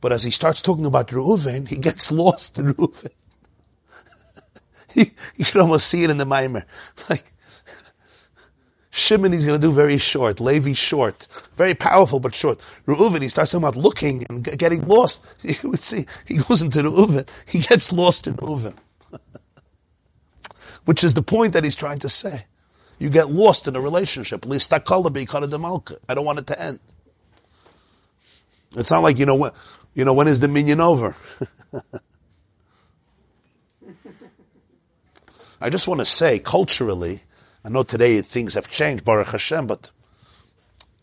[0.00, 3.12] But as he starts talking about Reuven, he gets lost in Reuven.
[4.92, 6.64] he, you can almost see it in the Maimer.
[7.08, 7.33] Like,
[8.96, 10.38] Shimon he's going to do very short.
[10.38, 11.26] Levi short.
[11.56, 12.60] Very powerful, but short.
[12.86, 15.26] Reuven, he starts talking about looking and getting lost.
[15.42, 17.26] You would see, he goes into Reuven.
[17.44, 18.74] He gets lost in Reuven.
[20.84, 22.44] Which is the point that he's trying to say.
[23.00, 24.46] You get lost in a relationship.
[24.46, 26.78] I don't want it to end.
[28.76, 29.50] It's not like, you know, when,
[29.94, 31.16] you know, when is the minion over?
[35.60, 37.24] I just want to say, culturally,
[37.64, 39.90] I know today things have changed, Baruch Hashem, but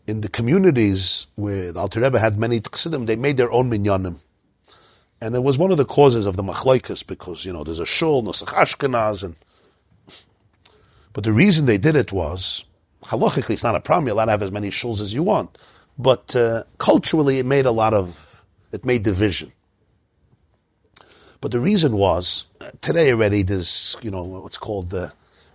[0.06, 4.18] in the communities where the Alter Rebbe had many Chassidim, they made their own minyanim.
[5.20, 7.86] And it was one of the causes of the machlaikas because, you know, there's a
[7.86, 9.34] shul, Nosach Ashkenaz, and
[11.12, 12.64] but the reason they did it was,
[13.04, 14.06] halachically, it's not a problem.
[14.06, 15.58] You're allowed to have as many shuls as you want.
[15.98, 19.52] But uh, culturally, it made a lot of, it made division.
[21.40, 25.12] But the reason was, uh, today already there's, you know, what's called the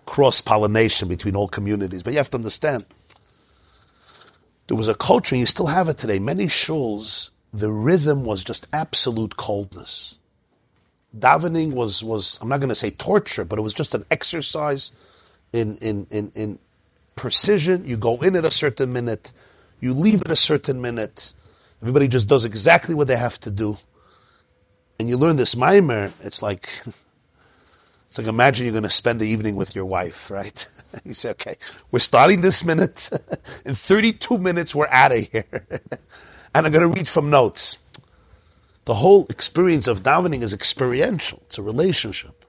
[0.08, 2.02] cross-pollination between all communities.
[2.02, 2.86] But you have to understand,
[4.68, 8.44] there was a culture, and you still have it today, many shuls, the rhythm was
[8.44, 10.16] just absolute coldness.
[11.16, 14.92] Davening was, was I'm not going to say torture, but it was just an exercise
[15.54, 16.60] in, in, in, in
[17.16, 17.86] precision.
[17.86, 19.34] You go in at a certain minute,
[19.80, 21.34] you leave at a certain minute.
[21.82, 23.78] Everybody just does exactly what they have to do.
[25.00, 26.70] And you learn this mimer, it's like,
[28.08, 30.68] it's like imagine you're going to spend the evening with your wife, right?
[31.04, 31.58] you say, okay,
[31.92, 33.10] we're starting this minute.
[33.66, 35.46] in 32 minutes, we're out of here.
[36.56, 37.80] and I'm going to read from notes.
[38.86, 41.42] The whole experience of davening is experiential.
[41.48, 42.46] It's a relationship.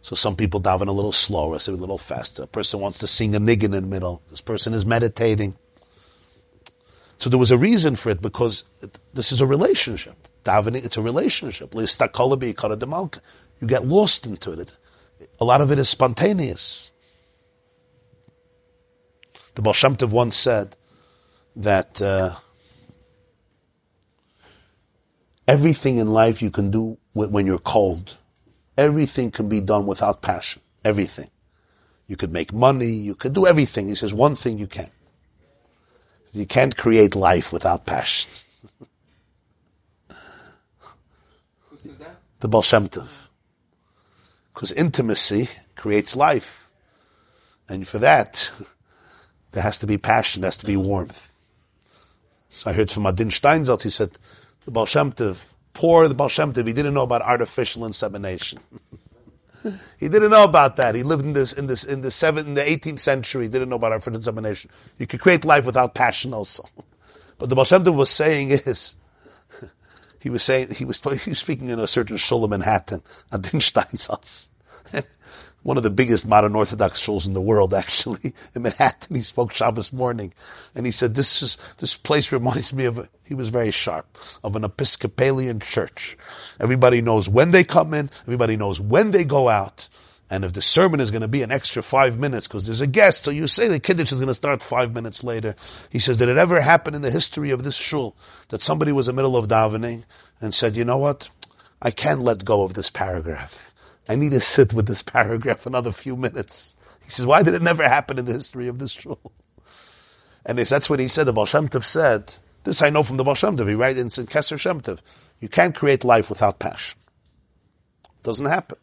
[0.00, 2.44] So some people daven a little slower, some a little faster.
[2.44, 4.22] A person wants to sing a niggin in the middle.
[4.30, 5.56] This person is meditating.
[7.18, 10.16] So there was a reason for it because it, this is a relationship.
[10.44, 11.74] Davening, it's a relationship.
[11.74, 14.76] You get lost into it.
[15.40, 16.90] A lot of it is spontaneous.
[19.54, 20.76] The Baal Shem Tov once said
[21.56, 22.34] that uh,
[25.46, 28.16] everything in life you can do when you're cold
[28.76, 30.62] everything can be done without passion.
[30.84, 31.30] Everything.
[32.06, 32.86] You could make money.
[32.86, 33.88] You could do everything.
[33.88, 34.92] He says one thing you can't.
[36.32, 38.30] You can't create life without passion.
[40.08, 42.16] Who said that?
[42.40, 43.08] The Baal Shem Tov.
[44.54, 46.70] Because intimacy creates life.
[47.68, 48.50] And for that,
[49.52, 51.32] there has to be passion, there has to be warmth.
[52.48, 54.12] So I heard from Adin Steinsaltz, he said,
[54.64, 58.60] the Baal Shem Tov, poor the Baal Shem Tov, he didn't know about artificial insemination.
[59.98, 60.94] he didn't know about that.
[60.94, 63.70] He lived in this, in this, in the seventh, in the 18th century, he didn't
[63.70, 64.70] know about artificial insemination.
[64.98, 66.68] You could create life without passion also.
[67.38, 68.96] But the Baal Shem Tov was saying is,
[70.24, 73.60] he was saying, he was, he was speaking in a certain shul in Manhattan, Adin
[73.60, 74.48] Steinsaltz.
[75.62, 79.16] One of the biggest modern Orthodox shuls in the world, actually, in Manhattan.
[79.16, 80.32] He spoke Shabbos morning.
[80.74, 84.16] And he said, this is, this place reminds me of, a, he was very sharp,
[84.42, 86.16] of an Episcopalian church.
[86.58, 89.90] Everybody knows when they come in, everybody knows when they go out.
[90.34, 92.88] And if the sermon is going to be an extra five minutes because there's a
[92.88, 95.54] guest, so you say the Kiddush is going to start five minutes later.
[95.90, 98.16] He says, did it ever happen in the history of this shul
[98.48, 100.02] that somebody was in the middle of davening
[100.40, 101.30] and said, you know what?
[101.80, 103.72] I can't let go of this paragraph.
[104.08, 106.74] I need to sit with this paragraph another few minutes.
[107.04, 109.20] He says, why did it never happen in the history of this shul?
[110.44, 111.28] And that's what he said.
[111.28, 112.34] The Baal Shem Tov said,
[112.64, 113.68] this I know from the Baal Shem Tov.
[113.68, 115.00] He writes in Kesser Shem Tov.
[115.38, 116.98] You can't create life without passion.
[118.24, 118.78] Doesn't happen.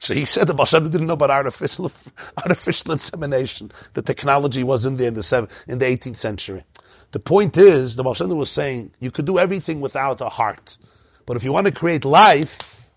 [0.00, 1.92] So he said the Baal didn't know about artificial,
[2.38, 3.70] artificial insemination.
[3.92, 6.64] The technology wasn't there in the, seven, in the 18th century.
[7.12, 10.78] The point is, the Baal was saying, you could do everything without a heart.
[11.26, 12.88] But if you want to create life.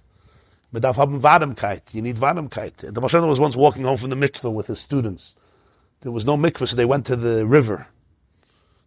[0.71, 2.77] You need Warmkeit.
[2.77, 5.35] The Baal was once walking home from the mikveh with his students.
[6.01, 7.87] There was no mikveh, so they went to the river.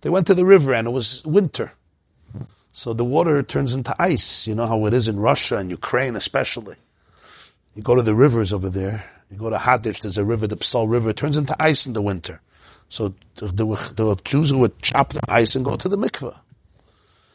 [0.01, 1.73] They went to the river and it was winter.
[2.73, 4.47] So the water turns into ice.
[4.49, 6.77] You know how it is in Russia and Ukraine especially.
[7.77, 9.05] You go to the rivers over there.
[9.31, 11.11] You go to Haditch, there's a river, the Psel River.
[11.11, 12.41] It turns into ice in the winter.
[12.89, 15.99] So there were, there were Jews who would chop the ice and go to the
[15.99, 16.37] mikveh.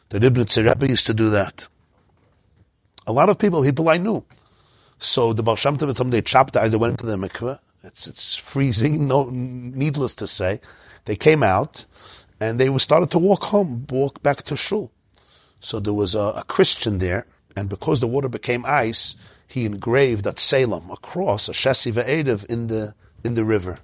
[0.09, 1.67] The Ribnitzer Rebbe used to do that.
[3.05, 4.23] A lot of people, people I knew.
[4.97, 7.59] So the Baal Shem Tov, they chopped the ice, they went into the mikveh.
[7.83, 10.59] It's, it's freezing, no, needless to say.
[11.05, 11.85] They came out
[12.39, 14.91] and they started to walk home, walk back to shul.
[15.59, 19.15] So there was a, a Christian there, and because the water became ice,
[19.51, 23.79] he engraved at Salem a cross, a Shesi Ve'edev in the, in the river.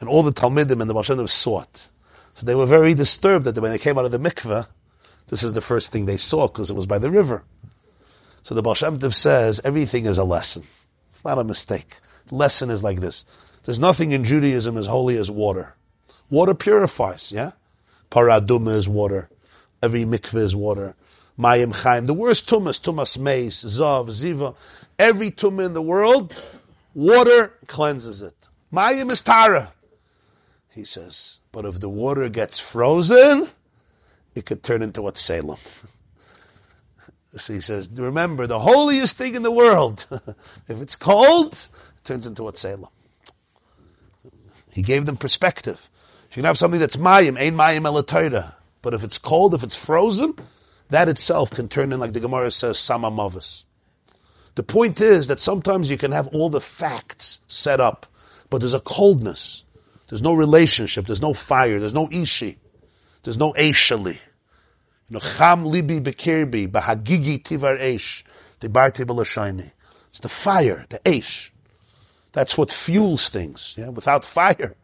[0.00, 1.88] And all the Talmidim and the Baal saw it.
[2.34, 4.66] So they were very disturbed that when they came out of the mikveh,
[5.28, 7.44] this is the first thing they saw because it was by the river.
[8.42, 10.64] So the Baal says everything is a lesson.
[11.06, 11.98] It's not a mistake.
[12.26, 13.24] The lesson is like this.
[13.62, 15.76] There's nothing in Judaism as holy as water.
[16.28, 17.52] Water purifies, yeah?
[18.10, 19.30] Parah Adumah is water.
[19.80, 20.96] Every mikveh is water.
[21.38, 22.06] Mayim Chaim.
[22.06, 24.54] The worst tumas, tumas meis, zav, ziva.
[24.98, 26.40] Every tumah in the world,
[26.94, 28.48] water cleanses it.
[28.72, 29.72] Mayim is tara.
[30.70, 33.48] He says, but if the water gets frozen,
[34.34, 35.58] it could turn into what Salem.
[37.36, 40.06] So he says, remember, the holiest thing in the world,
[40.68, 42.86] if it's cold, it turns into what Salem.
[44.70, 45.90] He gave them perspective.
[46.30, 48.54] You can have something that's mayim, ain mayim elatoira.
[48.82, 50.36] But if it's cold, if it's frozen,
[50.90, 53.64] that itself can turn in, like the Gemara says, samamavis.
[54.54, 58.06] The point is that sometimes you can have all the facts set up,
[58.50, 59.64] but there's a coldness.
[60.08, 61.06] There's no relationship.
[61.06, 61.80] There's no fire.
[61.80, 62.58] There's no ishi.
[63.24, 64.18] There's no eshali.
[65.08, 68.24] You know, cham libi bekirbi, bahagigi tivar esh,
[68.60, 69.72] the b'lashayni.
[70.10, 71.52] It's the fire, the esh.
[72.32, 73.74] That's what fuels things.
[73.76, 73.88] Yeah?
[73.88, 74.76] Without fire,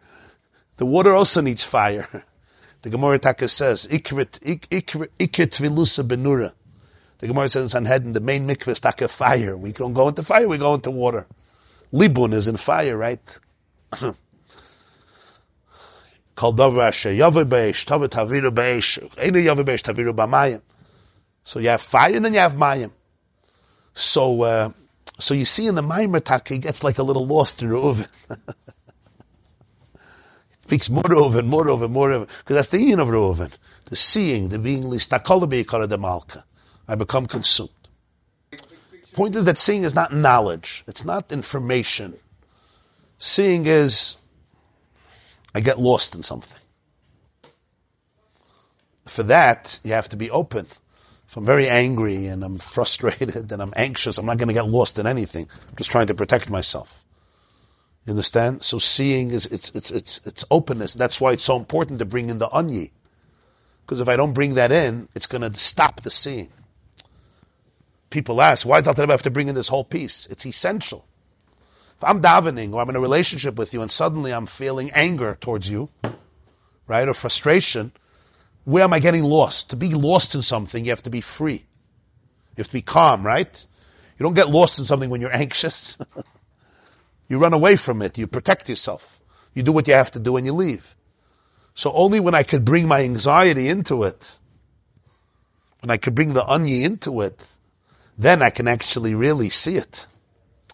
[0.76, 2.24] the water also needs fire.
[2.82, 6.54] The Gemara Taka says, ikrit, ikrit, ikrit vilusa benura.
[7.20, 9.56] The Gemara says in Sanhedrin, the main mikveh is taka fire.
[9.56, 11.26] We don't go into fire, we go into water.
[11.92, 13.38] Libun is in fire, right?
[16.36, 16.48] So
[21.58, 22.90] you have fire and then you have mayim.
[23.92, 24.70] So, uh,
[25.18, 28.06] so you see in the Maimer he gets like a little lost in Reuven.
[30.70, 32.28] speaks more Reuven, more Reuven, more Reuven.
[32.38, 33.50] Because that's the union of Reuven.
[33.86, 36.44] The seeing, the being listakolabi kara de malka.
[36.90, 37.70] I become consumed.
[38.50, 38.58] The
[39.12, 40.82] Point is that seeing is not knowledge.
[40.88, 42.14] It's not information.
[43.16, 44.16] Seeing is,
[45.54, 46.58] I get lost in something.
[49.06, 50.66] For that, you have to be open.
[51.28, 54.66] If I'm very angry and I'm frustrated and I'm anxious, I'm not going to get
[54.66, 55.48] lost in anything.
[55.68, 57.04] I'm just trying to protect myself.
[58.04, 58.64] You understand?
[58.64, 60.94] So seeing is it's it's it's it's openness.
[60.94, 62.90] That's why it's so important to bring in the anyi.
[63.82, 66.48] Because if I don't bring that in, it's going to stop the seeing.
[68.10, 70.26] People ask, why does Al have to bring in this whole piece?
[70.26, 71.06] It's essential.
[71.96, 75.38] If I'm davening or I'm in a relationship with you and suddenly I'm feeling anger
[75.40, 75.90] towards you,
[76.86, 77.92] right, or frustration,
[78.64, 79.70] where am I getting lost?
[79.70, 81.64] To be lost in something, you have to be free.
[82.56, 83.66] You have to be calm, right?
[84.18, 85.96] You don't get lost in something when you're anxious.
[87.28, 88.18] you run away from it.
[88.18, 89.22] You protect yourself.
[89.54, 90.96] You do what you have to do and you leave.
[91.74, 94.38] So only when I could bring my anxiety into it,
[95.80, 97.46] when I could bring the onion into it,
[98.20, 100.06] then I can actually really see it.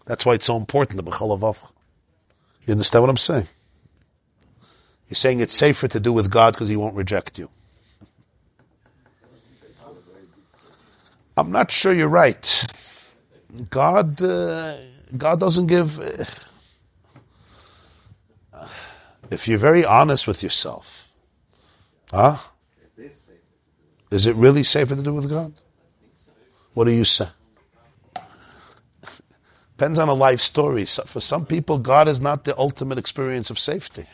[0.05, 1.70] That's why it's so important, the B'chol
[2.66, 3.47] You understand what I'm saying?
[5.09, 7.48] You're saying it's safer to do with God because He won't reject you.
[11.36, 12.66] I'm not sure you're right.
[13.70, 14.77] God, uh,
[15.16, 16.01] God doesn't give.
[18.52, 18.66] Uh,
[19.31, 21.12] if you're very honest with yourself,
[22.10, 22.39] huh?
[24.10, 25.52] Is it really safer to do with God?
[26.77, 27.28] What do you say?
[29.78, 30.85] Depends on a life story.
[30.85, 34.05] So for some people, God is not the ultimate experience of safety.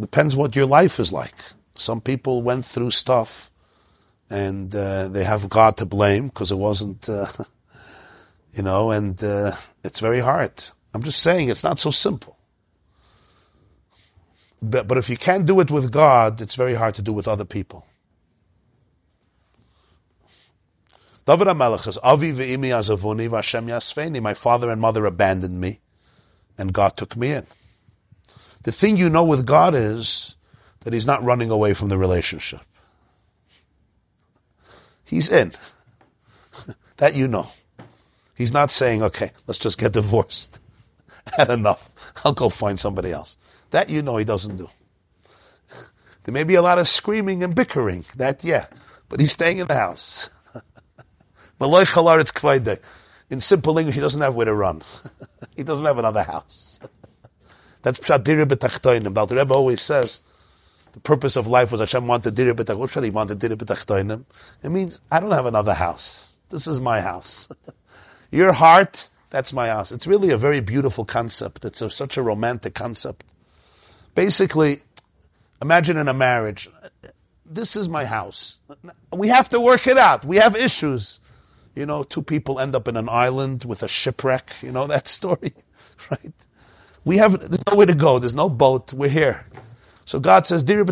[0.00, 1.34] Depends what your life is like.
[1.74, 3.50] Some people went through stuff
[4.30, 7.26] and uh, they have God to blame because it wasn't, uh,
[8.54, 10.52] you know, and uh, it's very hard.
[10.94, 12.38] I'm just saying it's not so simple.
[14.62, 17.28] But, but if you can't do it with God, it's very hard to do with
[17.28, 17.84] other people.
[21.28, 24.22] David HaMelech says, Avi ve'imi azavuni v'Hashem yasfeni.
[24.22, 25.80] My father and mother abandoned me,
[26.56, 27.46] and God took me in.
[28.62, 30.36] The thing you know with God is
[30.80, 32.62] that He's not running away from the relationship.
[35.04, 35.52] He's in.
[36.96, 37.48] that you know.
[38.34, 40.60] He's not saying, okay, let's just get divorced.
[41.36, 41.94] Had enough.
[42.24, 43.36] I'll go find somebody else.
[43.68, 44.70] That you know He doesn't do.
[46.24, 48.06] There may be a lot of screaming and bickering.
[48.16, 48.64] That, yeah.
[49.10, 50.30] But He's staying in the house.
[51.60, 54.82] In simple English, he doesn't have where to run.
[55.56, 56.80] he doesn't have another house.
[57.82, 59.28] That's Pshat Dira B'tachtoinim.
[59.28, 60.20] The Rebbe always says,
[60.92, 62.78] the purpose of life was Hashem wanted Dira B'tachtoinim.
[62.78, 64.24] What he wanted Dira B'tachtoinim?
[64.62, 66.38] It means, I don't have another house.
[66.48, 67.48] This is my house.
[68.30, 69.92] Your heart, that's my house.
[69.92, 71.64] It's really a very beautiful concept.
[71.64, 73.24] It's a, such a romantic concept.
[74.14, 74.82] Basically,
[75.60, 76.68] imagine in a marriage,
[77.44, 78.58] this is my house.
[79.12, 80.24] We have to work it out.
[80.24, 81.20] We have issues
[81.78, 84.52] you know, two people end up in an island with a shipwreck.
[84.62, 85.52] You know that story,
[86.10, 86.32] right?
[87.04, 88.18] We have, there's nowhere to go.
[88.18, 88.92] There's no boat.
[88.92, 89.46] We're here.
[90.04, 90.84] So God says, Diri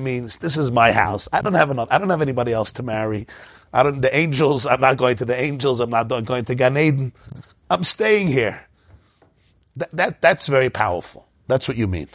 [0.00, 1.28] means, this is my house.
[1.32, 3.26] I don't have enough, I don't have anybody else to marry.
[3.72, 5.80] I don't, the angels, I'm not going to the angels.
[5.80, 7.12] I'm not going to Gan Eden.
[7.70, 8.66] I'm staying here.
[9.76, 11.26] That, that, that's very powerful.
[11.48, 12.08] That's what you mean.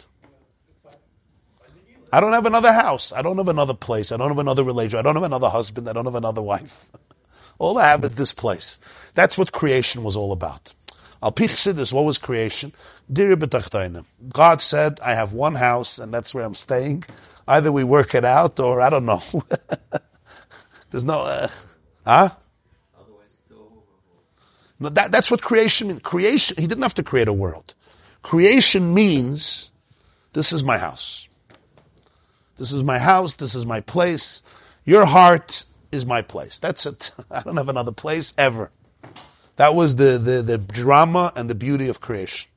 [2.12, 3.12] I don't have another house.
[3.12, 4.12] I don't have another place.
[4.12, 5.00] I don't have another relationship.
[5.00, 5.88] I don't have another husband.
[5.88, 6.90] I don't have another wife.
[7.58, 8.80] All I have is this place.
[9.14, 10.74] That's what creation was all about.
[11.22, 12.72] Al Pichsidis, what was creation?
[13.12, 17.04] God said, I have one house and that's where I'm staying.
[17.46, 19.22] Either we work it out or I don't know.
[20.90, 21.48] There's no, uh,
[22.04, 22.30] huh?
[24.80, 26.00] No, that, that's what creation means.
[26.02, 27.74] Creation, he didn't have to create a world.
[28.22, 29.70] Creation means,
[30.32, 31.28] this is my house.
[32.56, 34.42] This is my house, this is my place.
[34.84, 36.58] Your heart is my place.
[36.58, 37.12] That's it.
[37.30, 38.70] I don't have another place ever.
[39.56, 42.50] That was the, the, the drama and the beauty of creation.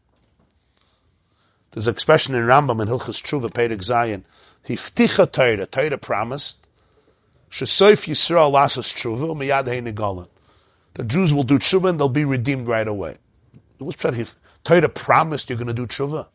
[1.71, 4.23] There's an expression in Rambam in Hilchas Tshuva, Perek Zayin.
[4.65, 6.65] Hifticha Torah, Torah promised,
[7.51, 10.25] Shesoif Yisrael lasas Tshuva, miyad hei.
[10.93, 13.17] The Jews will do Tshuva and they'll be redeemed right away.
[13.79, 13.97] It was
[14.63, 16.27] Torah promised you're going to do Tshuva.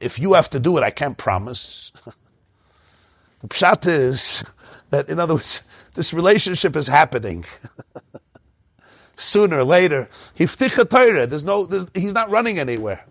[0.00, 1.92] If you have to do it, I can't promise.
[3.40, 4.44] the pshat is,
[4.90, 5.62] that, in other words,
[5.94, 7.44] this relationship is happening.
[9.16, 11.26] Sooner or later, hifticha Torah.
[11.26, 13.04] There's no, there's, he's not running anywhere.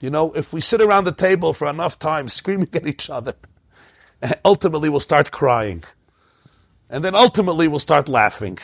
[0.00, 3.34] You know, if we sit around the table for enough time screaming at each other,
[4.44, 5.82] ultimately we'll start crying.
[6.90, 8.58] And then ultimately we'll start laughing.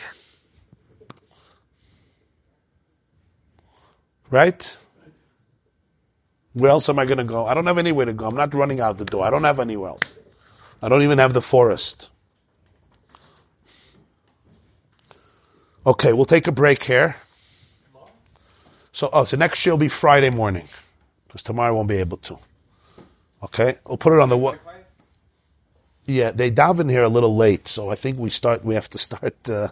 [4.29, 4.77] Right?
[6.53, 7.47] Where else am I going to go?
[7.47, 8.27] I don't have anywhere to go.
[8.27, 9.25] I'm not running out the door.
[9.25, 10.15] I don't have anywhere else.
[10.79, 12.10] I don't even have the forest.
[15.85, 17.15] Okay, we'll take a break here.
[18.91, 20.67] So, oh, so next year will be Friday morning,
[21.25, 22.37] because tomorrow I won't be able to.
[23.43, 24.59] Okay, we'll put it on the what?
[26.05, 28.63] Yeah, they dive in here a little late, so I think we start.
[28.63, 29.69] We have to start uh,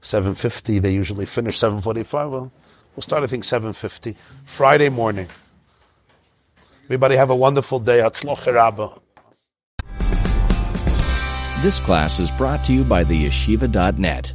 [0.00, 0.78] seven fifty.
[0.78, 2.30] They usually finish seven forty-five.
[2.30, 2.52] Well,
[2.94, 3.22] we'll start.
[3.22, 5.28] I think seven fifty Friday morning.
[6.84, 8.00] Everybody have a wonderful day.
[11.62, 14.34] This class is brought to you by theyeshiva.net